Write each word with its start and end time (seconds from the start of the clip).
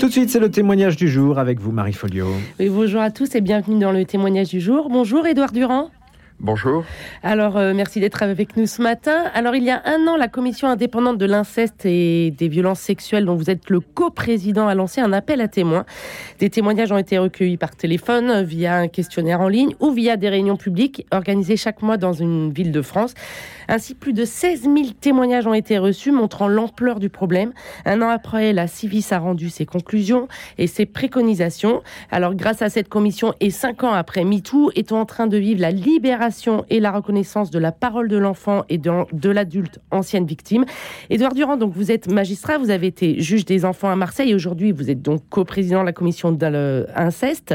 Tout 0.00 0.06
de 0.06 0.12
suite, 0.12 0.30
c'est 0.30 0.40
le 0.40 0.50
témoignage 0.50 0.96
du 0.96 1.08
jour 1.08 1.38
avec 1.38 1.60
vous, 1.60 1.72
Marie 1.72 1.92
Folio. 1.92 2.26
bonjour 2.58 3.02
à 3.02 3.10
tous 3.10 3.34
et 3.34 3.42
bienvenue 3.42 3.78
dans 3.78 3.92
le 3.92 4.06
témoignage 4.06 4.48
du 4.48 4.58
jour. 4.58 4.88
Bonjour, 4.88 5.26
Édouard 5.26 5.52
Durand. 5.52 5.90
Bonjour. 6.42 6.84
Alors, 7.22 7.58
euh, 7.58 7.74
merci 7.74 8.00
d'être 8.00 8.22
avec 8.22 8.56
nous 8.56 8.64
ce 8.64 8.80
matin. 8.80 9.24
Alors, 9.34 9.54
il 9.54 9.62
y 9.62 9.68
a 9.68 9.82
un 9.84 10.06
an, 10.06 10.16
la 10.16 10.26
commission 10.26 10.68
indépendante 10.68 11.18
de 11.18 11.26
l'inceste 11.26 11.84
et 11.84 12.30
des 12.30 12.48
violences 12.48 12.80
sexuelles, 12.80 13.26
dont 13.26 13.34
vous 13.34 13.50
êtes 13.50 13.68
le 13.68 13.80
coprésident, 13.80 14.66
a 14.66 14.74
lancé 14.74 15.02
un 15.02 15.12
appel 15.12 15.42
à 15.42 15.48
témoins. 15.48 15.84
Des 16.38 16.48
témoignages 16.48 16.92
ont 16.92 16.96
été 16.96 17.18
recueillis 17.18 17.58
par 17.58 17.76
téléphone, 17.76 18.42
via 18.42 18.76
un 18.78 18.88
questionnaire 18.88 19.42
en 19.42 19.48
ligne 19.48 19.74
ou 19.80 19.90
via 19.90 20.16
des 20.16 20.30
réunions 20.30 20.56
publiques 20.56 21.06
organisées 21.10 21.58
chaque 21.58 21.82
mois 21.82 21.98
dans 21.98 22.14
une 22.14 22.50
ville 22.50 22.72
de 22.72 22.80
France. 22.80 23.12
Ainsi, 23.68 23.94
plus 23.94 24.14
de 24.14 24.24
16 24.24 24.62
000 24.62 24.76
témoignages 24.98 25.46
ont 25.46 25.54
été 25.54 25.76
reçus, 25.76 26.10
montrant 26.10 26.48
l'ampleur 26.48 27.00
du 27.00 27.10
problème. 27.10 27.52
Un 27.84 28.00
an 28.00 28.08
après, 28.08 28.54
la 28.54 28.66
Civis 28.66 29.06
a 29.10 29.18
rendu 29.18 29.50
ses 29.50 29.66
conclusions 29.66 30.26
et 30.56 30.66
ses 30.66 30.86
préconisations. 30.86 31.82
Alors, 32.10 32.34
grâce 32.34 32.62
à 32.62 32.70
cette 32.70 32.88
commission 32.88 33.34
et 33.40 33.50
cinq 33.50 33.84
ans 33.84 33.92
après 33.92 34.24
MeToo, 34.24 34.70
est-on 34.74 34.96
en 34.96 35.04
train 35.04 35.26
de 35.26 35.36
vivre 35.36 35.60
la 35.60 35.70
libération 35.70 36.29
et 36.68 36.80
la 36.80 36.90
reconnaissance 36.90 37.50
de 37.50 37.58
la 37.58 37.72
parole 37.72 38.08
de 38.08 38.16
l'enfant 38.16 38.64
et 38.68 38.78
de, 38.78 39.30
l'adulte 39.30 39.78
ancienne 39.90 40.26
victime. 40.26 40.64
Édouard 41.08 41.34
Durand, 41.34 41.56
donc 41.56 41.74
vous 41.74 41.90
êtes 41.90 42.10
magistrat, 42.10 42.58
vous 42.58 42.70
avez 42.70 42.86
été 42.86 43.20
juge 43.20 43.44
des 43.44 43.64
enfants 43.64 43.90
à 43.90 43.96
Marseille. 43.96 44.34
Aujourd'hui, 44.34 44.72
vous 44.72 44.90
êtes 44.90 45.02
donc 45.02 45.22
coprésident 45.28 45.80
de 45.80 45.86
la 45.86 45.92
commission 45.92 46.32
d'inceste. 46.32 47.54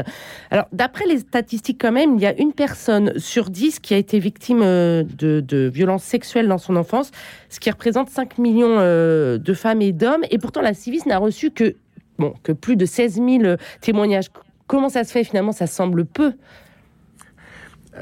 Alors, 0.50 0.66
d'après 0.72 1.06
les 1.06 1.18
statistiques, 1.18 1.80
quand 1.80 1.92
même, 1.92 2.16
il 2.16 2.22
y 2.22 2.26
a 2.26 2.38
une 2.38 2.52
personne 2.52 3.18
sur 3.18 3.50
dix 3.50 3.78
qui 3.78 3.94
a 3.94 3.96
été 3.96 4.18
victime 4.18 4.60
euh, 4.62 5.02
de, 5.02 5.40
de 5.40 5.70
violences 5.72 6.04
sexuelles 6.04 6.48
dans 6.48 6.58
son 6.58 6.76
enfance, 6.76 7.10
ce 7.48 7.60
qui 7.60 7.70
représente 7.70 8.10
5 8.10 8.38
millions 8.38 8.76
euh, 8.78 9.38
de 9.38 9.54
femmes 9.54 9.82
et 9.82 9.92
d'hommes. 9.92 10.24
Et 10.30 10.38
pourtant, 10.38 10.60
la 10.60 10.74
Civis 10.74 11.06
n'a 11.06 11.18
reçu 11.18 11.50
que, 11.50 11.76
bon, 12.18 12.34
que 12.42 12.52
plus 12.52 12.76
de 12.76 12.86
16 12.86 13.14
000 13.14 13.56
témoignages. 13.80 14.26
Comment 14.66 14.88
ça 14.88 15.04
se 15.04 15.12
fait 15.12 15.24
finalement? 15.24 15.52
Ça 15.52 15.66
semble 15.66 16.04
peu 16.04 16.34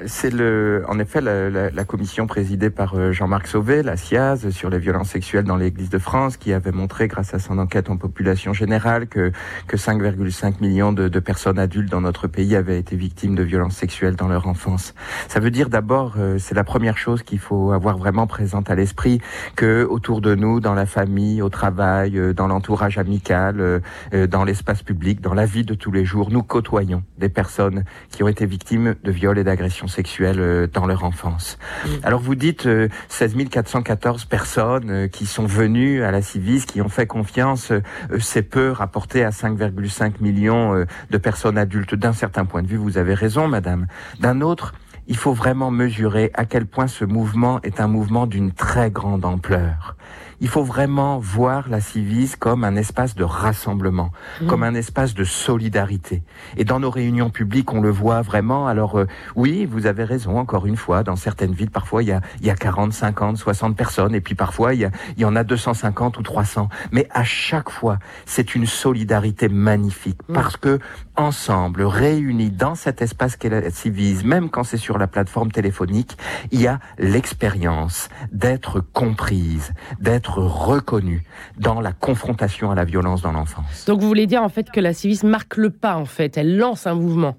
c'est 0.06 0.30
le, 0.30 0.84
en 0.88 0.98
effet 0.98 1.20
la, 1.20 1.84
commission 1.84 2.26
présidée 2.26 2.70
par 2.70 2.94
euh, 2.94 3.12
Jean-Marc 3.12 3.46
Sauvé, 3.46 3.82
la 3.82 3.96
SIAZ, 3.96 4.50
sur 4.50 4.70
les 4.70 4.78
violences 4.78 5.10
sexuelles 5.10 5.44
dans 5.44 5.56
l'Église 5.56 5.90
de 5.90 5.98
France, 5.98 6.36
qui 6.36 6.52
avait 6.52 6.72
montré, 6.72 7.08
grâce 7.08 7.34
à 7.34 7.38
son 7.38 7.58
enquête 7.58 7.90
en 7.90 7.96
population 7.96 8.52
générale, 8.52 9.06
que, 9.06 9.32
que 9.66 9.76
5,5 9.76 10.60
millions 10.60 10.92
de, 10.92 11.08
de, 11.08 11.20
personnes 11.20 11.58
adultes 11.58 11.90
dans 11.90 12.00
notre 12.00 12.26
pays 12.26 12.56
avaient 12.56 12.78
été 12.78 12.96
victimes 12.96 13.34
de 13.34 13.42
violences 13.42 13.76
sexuelles 13.76 14.16
dans 14.16 14.28
leur 14.28 14.48
enfance. 14.48 14.94
Ça 15.28 15.40
veut 15.40 15.50
dire 15.50 15.68
d'abord, 15.68 16.14
euh, 16.18 16.38
c'est 16.38 16.54
la 16.54 16.64
première 16.64 16.98
chose 16.98 17.22
qu'il 17.22 17.38
faut 17.38 17.72
avoir 17.72 17.98
vraiment 17.98 18.26
présente 18.26 18.70
à 18.70 18.74
l'esprit, 18.74 19.20
que 19.56 19.84
autour 19.84 20.20
de 20.20 20.34
nous, 20.34 20.60
dans 20.60 20.74
la 20.74 20.86
famille, 20.86 21.42
au 21.42 21.50
travail, 21.50 22.18
euh, 22.18 22.32
dans 22.32 22.48
l'entourage 22.48 22.98
amical, 22.98 23.82
dans 24.12 24.44
l'espace 24.44 24.82
public, 24.82 25.20
dans 25.20 25.34
la 25.34 25.46
vie 25.46 25.64
de 25.64 25.74
tous 25.74 25.92
les 25.92 26.04
jours, 26.04 26.30
nous 26.30 26.42
côtoyons 26.42 27.02
des 27.18 27.28
personnes 27.28 27.84
qui 28.10 28.22
ont 28.22 28.28
été 28.28 28.46
victimes 28.46 28.94
de 29.02 29.10
viols 29.10 29.38
et 29.38 29.44
d'agressions 29.44 29.83
sexuelles 29.86 30.40
euh, 30.40 30.66
dans 30.66 30.86
leur 30.86 31.04
enfance. 31.04 31.58
Mm. 31.84 31.88
Alors 32.02 32.20
vous 32.20 32.34
dites 32.34 32.68
16 33.08 33.36
euh, 33.36 33.44
414 33.50 34.24
personnes 34.24 34.90
euh, 34.90 35.08
qui 35.08 35.26
sont 35.26 35.46
venues 35.46 36.02
à 36.02 36.10
la 36.10 36.22
Civis, 36.22 36.64
qui 36.66 36.80
ont 36.80 36.88
fait 36.88 37.06
confiance, 37.06 37.72
c'est 38.20 38.42
peu 38.42 38.70
rapporté 38.70 39.24
à 39.24 39.30
5,5 39.30 40.14
millions 40.20 40.84
de 41.10 41.18
personnes 41.18 41.58
adultes. 41.58 41.94
D'un 41.94 42.12
certain 42.12 42.44
point 42.44 42.62
de 42.62 42.68
vue, 42.68 42.76
vous 42.76 42.98
avez 42.98 43.14
raison, 43.14 43.48
madame. 43.48 43.86
D'un 44.20 44.40
autre, 44.40 44.74
il 45.06 45.16
faut 45.16 45.32
vraiment 45.32 45.70
mesurer 45.70 46.30
à 46.34 46.44
quel 46.44 46.66
point 46.66 46.86
ce 46.86 47.04
mouvement 47.04 47.60
est 47.62 47.80
un 47.80 47.88
mouvement 47.88 48.26
d'une 48.26 48.52
très 48.52 48.90
grande 48.90 49.24
ampleur 49.24 49.96
il 50.40 50.48
faut 50.48 50.64
vraiment 50.64 51.18
voir 51.18 51.68
la 51.68 51.80
Civise 51.80 52.36
comme 52.36 52.64
un 52.64 52.76
espace 52.76 53.14
de 53.14 53.24
rassemblement, 53.24 54.10
mmh. 54.40 54.46
comme 54.46 54.62
un 54.62 54.74
espace 54.74 55.14
de 55.14 55.24
solidarité. 55.24 56.22
Et 56.56 56.64
dans 56.64 56.80
nos 56.80 56.90
réunions 56.90 57.30
publiques, 57.30 57.72
on 57.72 57.80
le 57.80 57.90
voit 57.90 58.22
vraiment. 58.22 58.66
Alors 58.66 58.98
euh, 58.98 59.06
oui, 59.36 59.66
vous 59.66 59.86
avez 59.86 60.04
raison, 60.04 60.38
encore 60.38 60.66
une 60.66 60.76
fois, 60.76 61.02
dans 61.02 61.16
certaines 61.16 61.52
villes, 61.52 61.70
parfois 61.70 62.02
il 62.02 62.08
y 62.08 62.12
a, 62.12 62.20
il 62.40 62.46
y 62.46 62.50
a 62.50 62.54
40, 62.54 62.92
50, 62.92 63.36
60 63.36 63.76
personnes, 63.76 64.14
et 64.14 64.20
puis 64.20 64.34
parfois 64.34 64.74
il 64.74 64.80
y, 64.80 64.84
a, 64.84 64.90
il 65.16 65.22
y 65.22 65.24
en 65.24 65.36
a 65.36 65.44
250 65.44 66.18
ou 66.18 66.22
300. 66.22 66.68
Mais 66.92 67.06
à 67.10 67.24
chaque 67.24 67.70
fois, 67.70 67.98
c'est 68.26 68.54
une 68.54 68.66
solidarité 68.66 69.48
magnifique, 69.48 70.18
mmh. 70.28 70.32
parce 70.32 70.56
que 70.56 70.78
ensemble, 71.16 71.82
réunis 71.82 72.50
dans 72.50 72.74
cet 72.74 73.02
espace 73.02 73.36
qu'est 73.36 73.48
la 73.48 73.70
Civise, 73.70 74.24
même 74.24 74.50
quand 74.50 74.64
c'est 74.64 74.76
sur 74.76 74.98
la 74.98 75.06
plateforme 75.06 75.50
téléphonique, 75.50 76.16
il 76.50 76.60
y 76.60 76.66
a 76.66 76.80
l'expérience 76.98 78.08
d'être 78.32 78.80
comprise, 78.80 79.72
d'être 80.00 80.38
reconnue 80.38 81.24
dans 81.58 81.80
la 81.80 81.92
confrontation 81.92 82.70
à 82.70 82.74
la 82.74 82.84
violence 82.84 83.22
dans 83.22 83.32
l'enfance. 83.32 83.84
Donc 83.86 84.00
vous 84.00 84.08
voulez 84.08 84.26
dire 84.26 84.42
en 84.42 84.48
fait 84.48 84.70
que 84.70 84.80
la 84.80 84.92
civisme 84.92 85.28
marque 85.28 85.56
le 85.56 85.70
pas 85.70 85.96
en 85.96 86.04
fait, 86.04 86.36
elle 86.36 86.56
lance 86.56 86.86
un 86.86 86.94
mouvement. 86.94 87.36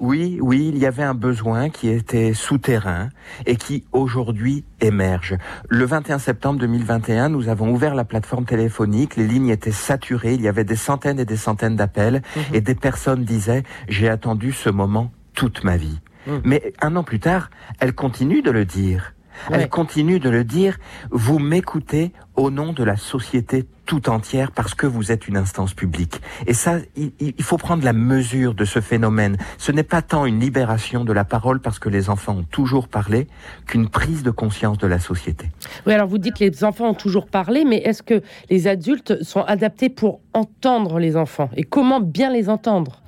Oui, 0.00 0.38
oui, 0.40 0.70
il 0.72 0.78
y 0.78 0.86
avait 0.86 1.02
un 1.02 1.14
besoin 1.14 1.70
qui 1.70 1.88
était 1.88 2.32
souterrain 2.32 3.08
et 3.46 3.56
qui 3.56 3.84
aujourd'hui 3.92 4.64
émerge. 4.80 5.36
Le 5.68 5.84
21 5.84 6.18
septembre 6.18 6.60
2021, 6.60 7.28
nous 7.30 7.48
avons 7.48 7.72
ouvert 7.72 7.94
la 7.94 8.04
plateforme 8.04 8.44
téléphonique, 8.44 9.16
les 9.16 9.26
lignes 9.26 9.48
étaient 9.48 9.72
saturées, 9.72 10.34
il 10.34 10.40
y 10.40 10.48
avait 10.48 10.64
des 10.64 10.76
centaines 10.76 11.18
et 11.18 11.24
des 11.24 11.36
centaines 11.36 11.74
d'appels 11.74 12.22
mhm. 12.36 12.42
et 12.54 12.60
des 12.60 12.76
personnes 12.76 13.24
disaient 13.24 13.64
j'ai 13.88 14.08
attendu 14.08 14.52
ce 14.52 14.70
moment 14.70 15.10
toute 15.34 15.64
ma 15.64 15.76
vie. 15.76 16.00
Mhm. 16.26 16.42
Mais 16.44 16.72
un 16.80 16.94
an 16.94 17.02
plus 17.02 17.20
tard, 17.20 17.50
elles 17.80 17.94
continuent 17.94 18.42
de 18.42 18.52
le 18.52 18.64
dire. 18.64 19.14
Elle 19.50 19.68
continue 19.68 20.18
de 20.18 20.28
le 20.28 20.44
dire, 20.44 20.78
vous 21.10 21.38
m'écoutez 21.38 22.12
au 22.36 22.50
nom 22.50 22.72
de 22.72 22.84
la 22.84 22.96
société 22.96 23.66
tout 23.84 24.10
entière 24.10 24.52
parce 24.52 24.74
que 24.74 24.86
vous 24.86 25.10
êtes 25.10 25.28
une 25.28 25.36
instance 25.36 25.74
publique. 25.74 26.20
Et 26.46 26.52
ça, 26.52 26.76
il, 26.96 27.42
faut 27.42 27.56
prendre 27.56 27.82
la 27.84 27.92
mesure 27.92 28.54
de 28.54 28.64
ce 28.64 28.80
phénomène. 28.80 29.38
Ce 29.56 29.72
n'est 29.72 29.82
pas 29.82 30.02
tant 30.02 30.26
une 30.26 30.38
libération 30.38 31.04
de 31.04 31.12
la 31.12 31.24
parole 31.24 31.60
parce 31.60 31.78
que 31.78 31.88
les 31.88 32.10
enfants 32.10 32.36
ont 32.36 32.44
toujours 32.44 32.88
parlé 32.88 33.26
qu'une 33.66 33.88
prise 33.88 34.22
de 34.22 34.30
conscience 34.30 34.78
de 34.78 34.86
la 34.86 34.98
société. 34.98 35.50
Oui, 35.86 35.94
alors 35.94 36.06
vous 36.06 36.18
dites 36.18 36.36
que 36.36 36.44
les 36.44 36.64
enfants 36.64 36.90
ont 36.90 36.94
toujours 36.94 37.26
parlé, 37.26 37.64
mais 37.64 37.78
est-ce 37.78 38.02
que 38.02 38.22
les 38.50 38.68
adultes 38.68 39.22
sont 39.22 39.42
adaptés 39.42 39.88
pour 39.88 40.20
entendre 40.34 40.98
les 40.98 41.16
enfants? 41.16 41.50
Et 41.56 41.64
comment 41.64 42.00
bien 42.00 42.30
les 42.30 42.48
entendre? 42.48 43.02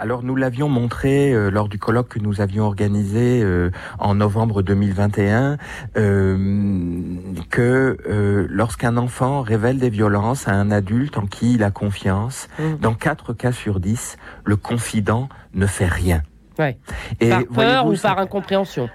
Alors 0.00 0.22
nous 0.22 0.34
l'avions 0.34 0.68
montré 0.68 1.32
euh, 1.32 1.50
lors 1.50 1.68
du 1.68 1.78
colloque 1.78 2.08
que 2.08 2.18
nous 2.18 2.40
avions 2.40 2.64
organisé 2.64 3.42
euh, 3.42 3.70
en 3.98 4.14
novembre 4.14 4.62
2021 4.62 5.58
euh, 5.96 7.14
que 7.50 7.98
euh, 8.08 8.46
lorsqu'un 8.48 8.96
enfant 8.96 9.42
révèle 9.42 9.78
des 9.78 9.90
violences 9.90 10.48
à 10.48 10.52
un 10.52 10.70
adulte 10.70 11.18
en 11.18 11.26
qui 11.26 11.54
il 11.54 11.62
a 11.62 11.70
confiance, 11.70 12.48
mmh. 12.58 12.76
dans 12.80 12.94
quatre 12.94 13.34
cas 13.34 13.52
sur 13.52 13.78
dix, 13.78 14.16
le 14.44 14.56
confident 14.56 15.28
ne 15.52 15.66
fait 15.66 15.86
rien. 15.86 16.22
Ouais. 16.58 16.78
Et 17.20 17.28
par 17.28 17.44
peur 17.46 17.86
ou 17.86 17.94
par 17.96 18.18
incompréhension? 18.18 18.88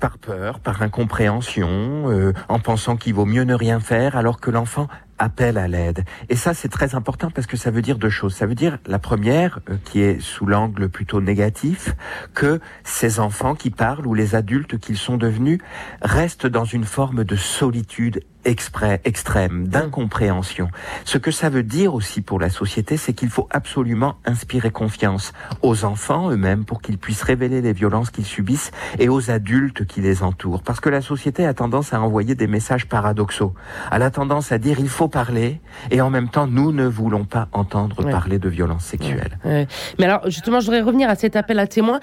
Par 0.00 0.18
peur, 0.18 0.60
par 0.60 0.82
incompréhension, 0.82 2.32
en 2.48 2.58
pensant 2.60 2.96
qu'il 2.96 3.14
vaut 3.14 3.26
mieux 3.26 3.42
ne 3.42 3.54
rien 3.54 3.80
faire, 3.80 4.16
alors 4.16 4.40
que 4.40 4.50
l'enfant 4.50 4.88
appel 5.18 5.58
à 5.58 5.68
l'aide. 5.68 6.04
Et 6.28 6.36
ça, 6.36 6.54
c'est 6.54 6.68
très 6.68 6.94
important 6.94 7.30
parce 7.30 7.46
que 7.46 7.56
ça 7.56 7.70
veut 7.70 7.82
dire 7.82 7.98
deux 7.98 8.10
choses. 8.10 8.34
Ça 8.34 8.46
veut 8.46 8.54
dire, 8.54 8.78
la 8.86 8.98
première, 8.98 9.60
euh, 9.70 9.76
qui 9.84 10.00
est 10.00 10.20
sous 10.20 10.46
l'angle 10.46 10.88
plutôt 10.88 11.20
négatif, 11.20 11.94
que 12.34 12.60
ces 12.84 13.20
enfants 13.20 13.54
qui 13.54 13.70
parlent 13.70 14.06
ou 14.06 14.14
les 14.14 14.34
adultes 14.34 14.78
qu'ils 14.78 14.98
sont 14.98 15.16
devenus 15.16 15.60
restent 16.02 16.46
dans 16.46 16.64
une 16.64 16.84
forme 16.84 17.24
de 17.24 17.36
solitude 17.36 18.22
exprès, 18.46 19.00
extrême, 19.04 19.66
d'incompréhension. 19.66 20.68
Ce 21.04 21.18
que 21.18 21.30
ça 21.30 21.50
veut 21.50 21.64
dire 21.64 21.94
aussi 21.94 22.22
pour 22.22 22.38
la 22.38 22.48
société, 22.48 22.96
c'est 22.96 23.12
qu'il 23.12 23.28
faut 23.28 23.48
absolument 23.50 24.14
inspirer 24.24 24.70
confiance 24.70 25.32
aux 25.62 25.84
enfants 25.84 26.30
eux-mêmes 26.30 26.64
pour 26.64 26.80
qu'ils 26.80 26.96
puissent 26.96 27.24
révéler 27.24 27.60
les 27.60 27.72
violences 27.72 28.10
qu'ils 28.10 28.24
subissent 28.24 28.70
et 28.98 29.08
aux 29.08 29.30
adultes 29.30 29.84
qui 29.84 30.00
les 30.00 30.22
entourent. 30.22 30.62
Parce 30.62 30.80
que 30.80 30.88
la 30.88 31.02
société 31.02 31.44
a 31.44 31.54
tendance 31.54 31.92
à 31.92 32.00
envoyer 32.00 32.34
des 32.34 32.46
messages 32.46 32.86
paradoxaux. 32.86 33.52
Elle 33.92 34.02
a 34.02 34.10
tendance 34.10 34.52
à 34.52 34.58
dire 34.58 34.78
il 34.78 34.88
faut 34.88 35.08
parler 35.08 35.60
et 35.90 36.00
en 36.00 36.10
même 36.10 36.28
temps 36.28 36.46
nous 36.46 36.72
ne 36.72 36.86
voulons 36.86 37.24
pas 37.24 37.48
entendre 37.52 38.08
parler 38.08 38.38
de 38.38 38.48
violences 38.48 38.84
sexuelles. 38.84 39.38
Mais 39.44 40.04
alors 40.04 40.30
justement, 40.30 40.60
je 40.60 40.66
voudrais 40.66 40.82
revenir 40.82 41.10
à 41.10 41.16
cet 41.16 41.36
appel 41.36 41.58
à 41.58 41.66
témoins. 41.66 42.00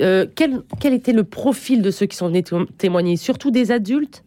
Euh, 0.00 0.26
quel, 0.34 0.60
quel 0.78 0.92
était 0.92 1.14
le 1.14 1.24
profil 1.24 1.80
de 1.80 1.90
ceux 1.90 2.04
qui 2.04 2.16
sont 2.16 2.28
venus 2.28 2.44
témoigner? 2.76 3.16
Surtout 3.16 3.50
des 3.50 3.72
adultes? 3.72 4.22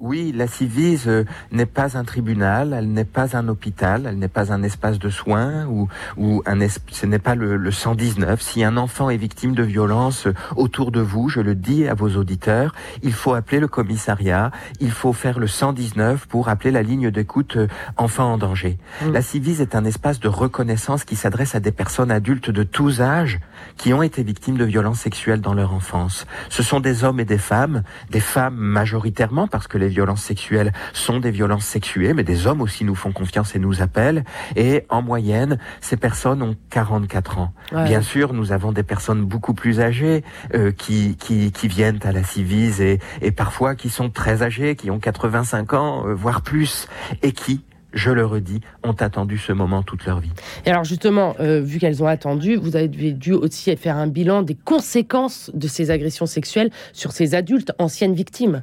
Oui, 0.00 0.32
la 0.34 0.46
Civise 0.46 1.06
euh, 1.08 1.24
n'est 1.52 1.66
pas 1.66 1.98
un 1.98 2.04
tribunal, 2.04 2.74
elle 2.76 2.90
n'est 2.90 3.04
pas 3.04 3.36
un 3.36 3.48
hôpital, 3.48 4.06
elle 4.08 4.18
n'est 4.18 4.28
pas 4.28 4.52
un 4.52 4.62
espace 4.62 4.98
de 4.98 5.10
soins 5.10 5.66
ou, 5.66 5.88
ou 6.16 6.42
un 6.46 6.58
ce 6.90 7.06
n'est 7.06 7.18
pas 7.18 7.34
le, 7.34 7.56
le, 7.56 7.70
119. 7.70 8.40
Si 8.40 8.64
un 8.64 8.76
enfant 8.76 9.10
est 9.10 9.16
victime 9.16 9.54
de 9.54 9.62
violence 9.62 10.26
euh, 10.26 10.34
autour 10.56 10.90
de 10.90 11.00
vous, 11.00 11.28
je 11.28 11.40
le 11.40 11.54
dis 11.54 11.86
à 11.86 11.94
vos 11.94 12.16
auditeurs, 12.16 12.74
il 13.02 13.12
faut 13.12 13.34
appeler 13.34 13.60
le 13.60 13.68
commissariat, 13.68 14.50
il 14.80 14.90
faut 14.90 15.12
faire 15.12 15.38
le 15.38 15.46
119 15.46 16.26
pour 16.26 16.48
appeler 16.48 16.70
la 16.70 16.82
ligne 16.82 17.10
d'écoute 17.10 17.56
euh, 17.56 17.68
enfant 17.96 18.32
en 18.32 18.38
danger. 18.38 18.78
Mmh. 19.02 19.12
La 19.12 19.22
Civise 19.22 19.60
est 19.60 19.74
un 19.74 19.84
espace 19.84 20.18
de 20.20 20.28
reconnaissance 20.28 21.04
qui 21.04 21.16
s'adresse 21.16 21.54
à 21.54 21.60
des 21.60 21.72
personnes 21.72 22.10
adultes 22.10 22.50
de 22.50 22.62
tous 22.62 23.02
âges 23.02 23.40
qui 23.76 23.92
ont 23.92 24.02
été 24.02 24.22
victimes 24.22 24.56
de 24.56 24.64
violences 24.64 25.00
sexuelles 25.00 25.40
dans 25.40 25.54
leur 25.54 25.74
enfance. 25.74 26.26
Ce 26.48 26.62
sont 26.62 26.80
des 26.80 27.04
hommes 27.04 27.20
et 27.20 27.24
des 27.24 27.38
femmes, 27.38 27.82
des 28.10 28.20
femmes 28.20 28.56
majoritairement 28.56 29.46
parce 29.46 29.66
que 29.66 29.76
les 29.76 29.89
violences 29.90 30.22
sexuelles 30.22 30.72
sont 30.92 31.20
des 31.20 31.30
violences 31.30 31.66
sexuées, 31.66 32.14
mais 32.14 32.24
des 32.24 32.46
hommes 32.46 32.60
aussi 32.60 32.84
nous 32.84 32.94
font 32.94 33.12
confiance 33.12 33.54
et 33.54 33.58
nous 33.58 33.82
appellent. 33.82 34.24
Et 34.56 34.84
en 34.88 35.02
moyenne, 35.02 35.58
ces 35.80 35.96
personnes 35.96 36.42
ont 36.42 36.56
44 36.70 37.38
ans. 37.38 37.52
Bien 37.72 38.00
sûr, 38.00 38.32
nous 38.32 38.52
avons 38.52 38.72
des 38.72 38.82
personnes 38.82 39.24
beaucoup 39.24 39.54
plus 39.54 39.80
âgées 39.80 40.24
euh, 40.54 40.72
qui, 40.72 41.16
qui, 41.16 41.52
qui 41.52 41.68
viennent 41.68 42.00
à 42.02 42.12
la 42.12 42.22
Civise 42.22 42.80
et, 42.80 42.98
et 43.22 43.30
parfois 43.30 43.74
qui 43.74 43.90
sont 43.90 44.10
très 44.10 44.42
âgées, 44.42 44.76
qui 44.76 44.90
ont 44.90 44.98
85 44.98 45.72
ans, 45.74 46.06
euh, 46.06 46.14
voire 46.14 46.42
plus, 46.42 46.88
et 47.22 47.32
qui 47.32 47.64
je 47.92 48.10
le 48.10 48.24
redis, 48.24 48.60
ont 48.84 48.92
attendu 48.92 49.38
ce 49.38 49.52
moment 49.52 49.82
toute 49.82 50.04
leur 50.06 50.20
vie. 50.20 50.30
Et 50.64 50.70
alors 50.70 50.84
justement, 50.84 51.34
euh, 51.40 51.60
vu 51.60 51.78
qu'elles 51.78 52.02
ont 52.02 52.06
attendu, 52.06 52.56
vous 52.56 52.76
avez 52.76 52.88
dû 52.88 53.32
aussi 53.32 53.74
faire 53.76 53.96
un 53.96 54.06
bilan 54.06 54.42
des 54.42 54.54
conséquences 54.54 55.50
de 55.54 55.68
ces 55.68 55.90
agressions 55.90 56.26
sexuelles 56.26 56.70
sur 56.92 57.12
ces 57.12 57.34
adultes, 57.34 57.72
anciennes 57.78 58.14
victimes. 58.14 58.62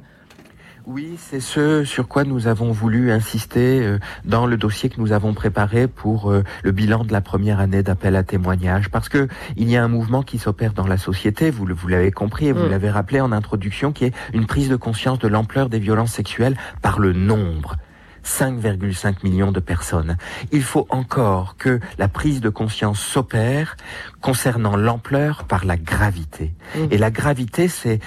Oui, 0.90 1.18
c'est 1.18 1.40
ce 1.40 1.84
sur 1.84 2.08
quoi 2.08 2.24
nous 2.24 2.46
avons 2.46 2.72
voulu 2.72 3.12
insister 3.12 3.82
euh, 3.82 3.98
dans 4.24 4.46
le 4.46 4.56
dossier 4.56 4.88
que 4.88 4.98
nous 4.98 5.12
avons 5.12 5.34
préparé 5.34 5.86
pour 5.86 6.30
euh, 6.30 6.42
le 6.62 6.72
bilan 6.72 7.04
de 7.04 7.12
la 7.12 7.20
première 7.20 7.60
année 7.60 7.82
d'appel 7.82 8.16
à 8.16 8.22
témoignage, 8.22 8.88
parce 8.88 9.10
que 9.10 9.28
il 9.58 9.68
y 9.68 9.76
a 9.76 9.84
un 9.84 9.88
mouvement 9.88 10.22
qui 10.22 10.38
s'opère 10.38 10.72
dans 10.72 10.86
la 10.86 10.96
société, 10.96 11.50
vous, 11.50 11.66
vous 11.66 11.88
l'avez 11.88 12.10
compris 12.10 12.46
et 12.46 12.52
vous 12.52 12.64
mm. 12.64 12.70
l'avez 12.70 12.88
rappelé 12.88 13.20
en 13.20 13.32
introduction, 13.32 13.92
qui 13.92 14.06
est 14.06 14.14
une 14.32 14.46
prise 14.46 14.70
de 14.70 14.76
conscience 14.76 15.18
de 15.18 15.28
l'ampleur 15.28 15.68
des 15.68 15.78
violences 15.78 16.12
sexuelles 16.12 16.56
par 16.80 17.00
le 17.00 17.12
nombre. 17.12 17.76
5,5 18.24 19.24
millions 19.24 19.52
de 19.52 19.60
personnes. 19.60 20.16
Il 20.52 20.62
faut 20.62 20.86
encore 20.90 21.56
que 21.56 21.80
la 21.98 22.08
prise 22.08 22.40
de 22.40 22.48
conscience 22.48 23.00
s'opère 23.00 23.76
concernant 24.20 24.76
l'ampleur 24.76 25.44
par 25.44 25.64
la 25.64 25.76
gravité. 25.76 26.52
Mmh. 26.74 26.78
Et 26.90 26.98
la 26.98 27.10
gravité, 27.10 27.68
c'est 27.68 28.00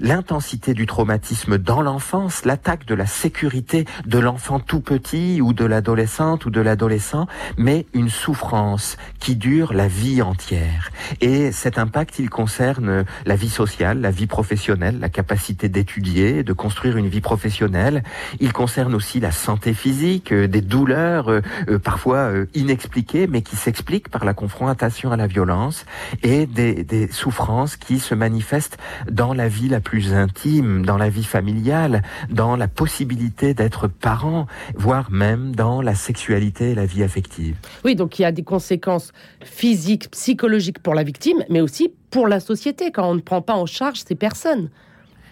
l'intensité 0.00 0.74
du 0.74 0.86
traumatisme 0.86 1.58
dans 1.58 1.82
l'enfance, 1.82 2.44
l'attaque 2.44 2.86
de 2.86 2.94
la 2.94 3.06
sécurité 3.06 3.84
de 4.06 4.18
l'enfant 4.18 4.60
tout 4.60 4.80
petit 4.80 5.40
ou 5.40 5.52
de 5.52 5.64
l'adolescente 5.64 6.46
ou 6.46 6.50
de 6.50 6.60
l'adolescent, 6.60 7.26
mais 7.58 7.86
une 7.92 8.08
souffrance 8.08 8.96
qui 9.20 9.36
dure 9.36 9.72
la 9.72 9.88
vie 9.88 10.22
entière. 10.22 10.90
Et 11.20 11.52
cet 11.52 11.78
impact, 11.78 12.18
il 12.18 12.30
concerne 12.30 13.04
la 13.26 13.36
vie 13.36 13.48
sociale, 13.48 14.00
la 14.00 14.10
vie 14.10 14.26
professionnelle, 14.26 14.98
la 15.00 15.08
capacité 15.08 15.68
d'étudier, 15.68 16.42
de 16.42 16.52
construire 16.52 16.96
une 16.96 17.08
vie 17.08 17.20
professionnelle. 17.20 18.02
Il 18.40 18.52
concerne 18.52 18.94
aussi 18.94 19.20
la 19.20 19.32
santé 19.32 19.74
physique, 19.74 20.32
euh, 20.32 20.48
des 20.48 20.60
douleurs 20.60 21.28
euh, 21.28 21.40
euh, 21.68 21.78
parfois 21.78 22.30
inexpliquées, 22.54 23.26
mais 23.26 23.42
qui 23.42 23.56
s'expliquent 23.56 24.08
par 24.08 24.24
la 24.24 24.34
confrontation 24.34 24.93
à 25.02 25.16
la 25.16 25.26
violence 25.26 25.84
et 26.22 26.46
des, 26.46 26.84
des 26.84 27.10
souffrances 27.10 27.76
qui 27.76 27.98
se 27.98 28.14
manifestent 28.14 28.78
dans 29.10 29.34
la 29.34 29.48
vie 29.48 29.68
la 29.68 29.80
plus 29.80 30.14
intime, 30.14 30.86
dans 30.86 30.96
la 30.96 31.08
vie 31.08 31.24
familiale, 31.24 32.02
dans 32.30 32.56
la 32.56 32.68
possibilité 32.68 33.54
d'être 33.54 33.88
parent, 33.88 34.46
voire 34.74 35.10
même 35.10 35.54
dans 35.54 35.82
la 35.82 35.94
sexualité 35.94 36.70
et 36.70 36.74
la 36.74 36.86
vie 36.86 37.02
affective. 37.02 37.56
Oui, 37.84 37.96
donc 37.96 38.18
il 38.18 38.22
y 38.22 38.24
a 38.24 38.32
des 38.32 38.44
conséquences 38.44 39.12
physiques, 39.42 40.10
psychologiques 40.10 40.78
pour 40.78 40.94
la 40.94 41.02
victime, 41.02 41.44
mais 41.50 41.60
aussi 41.60 41.92
pour 42.10 42.28
la 42.28 42.40
société 42.40 42.92
quand 42.92 43.10
on 43.10 43.14
ne 43.14 43.20
prend 43.20 43.42
pas 43.42 43.54
en 43.54 43.66
charge 43.66 44.02
ces 44.06 44.14
personnes. 44.14 44.70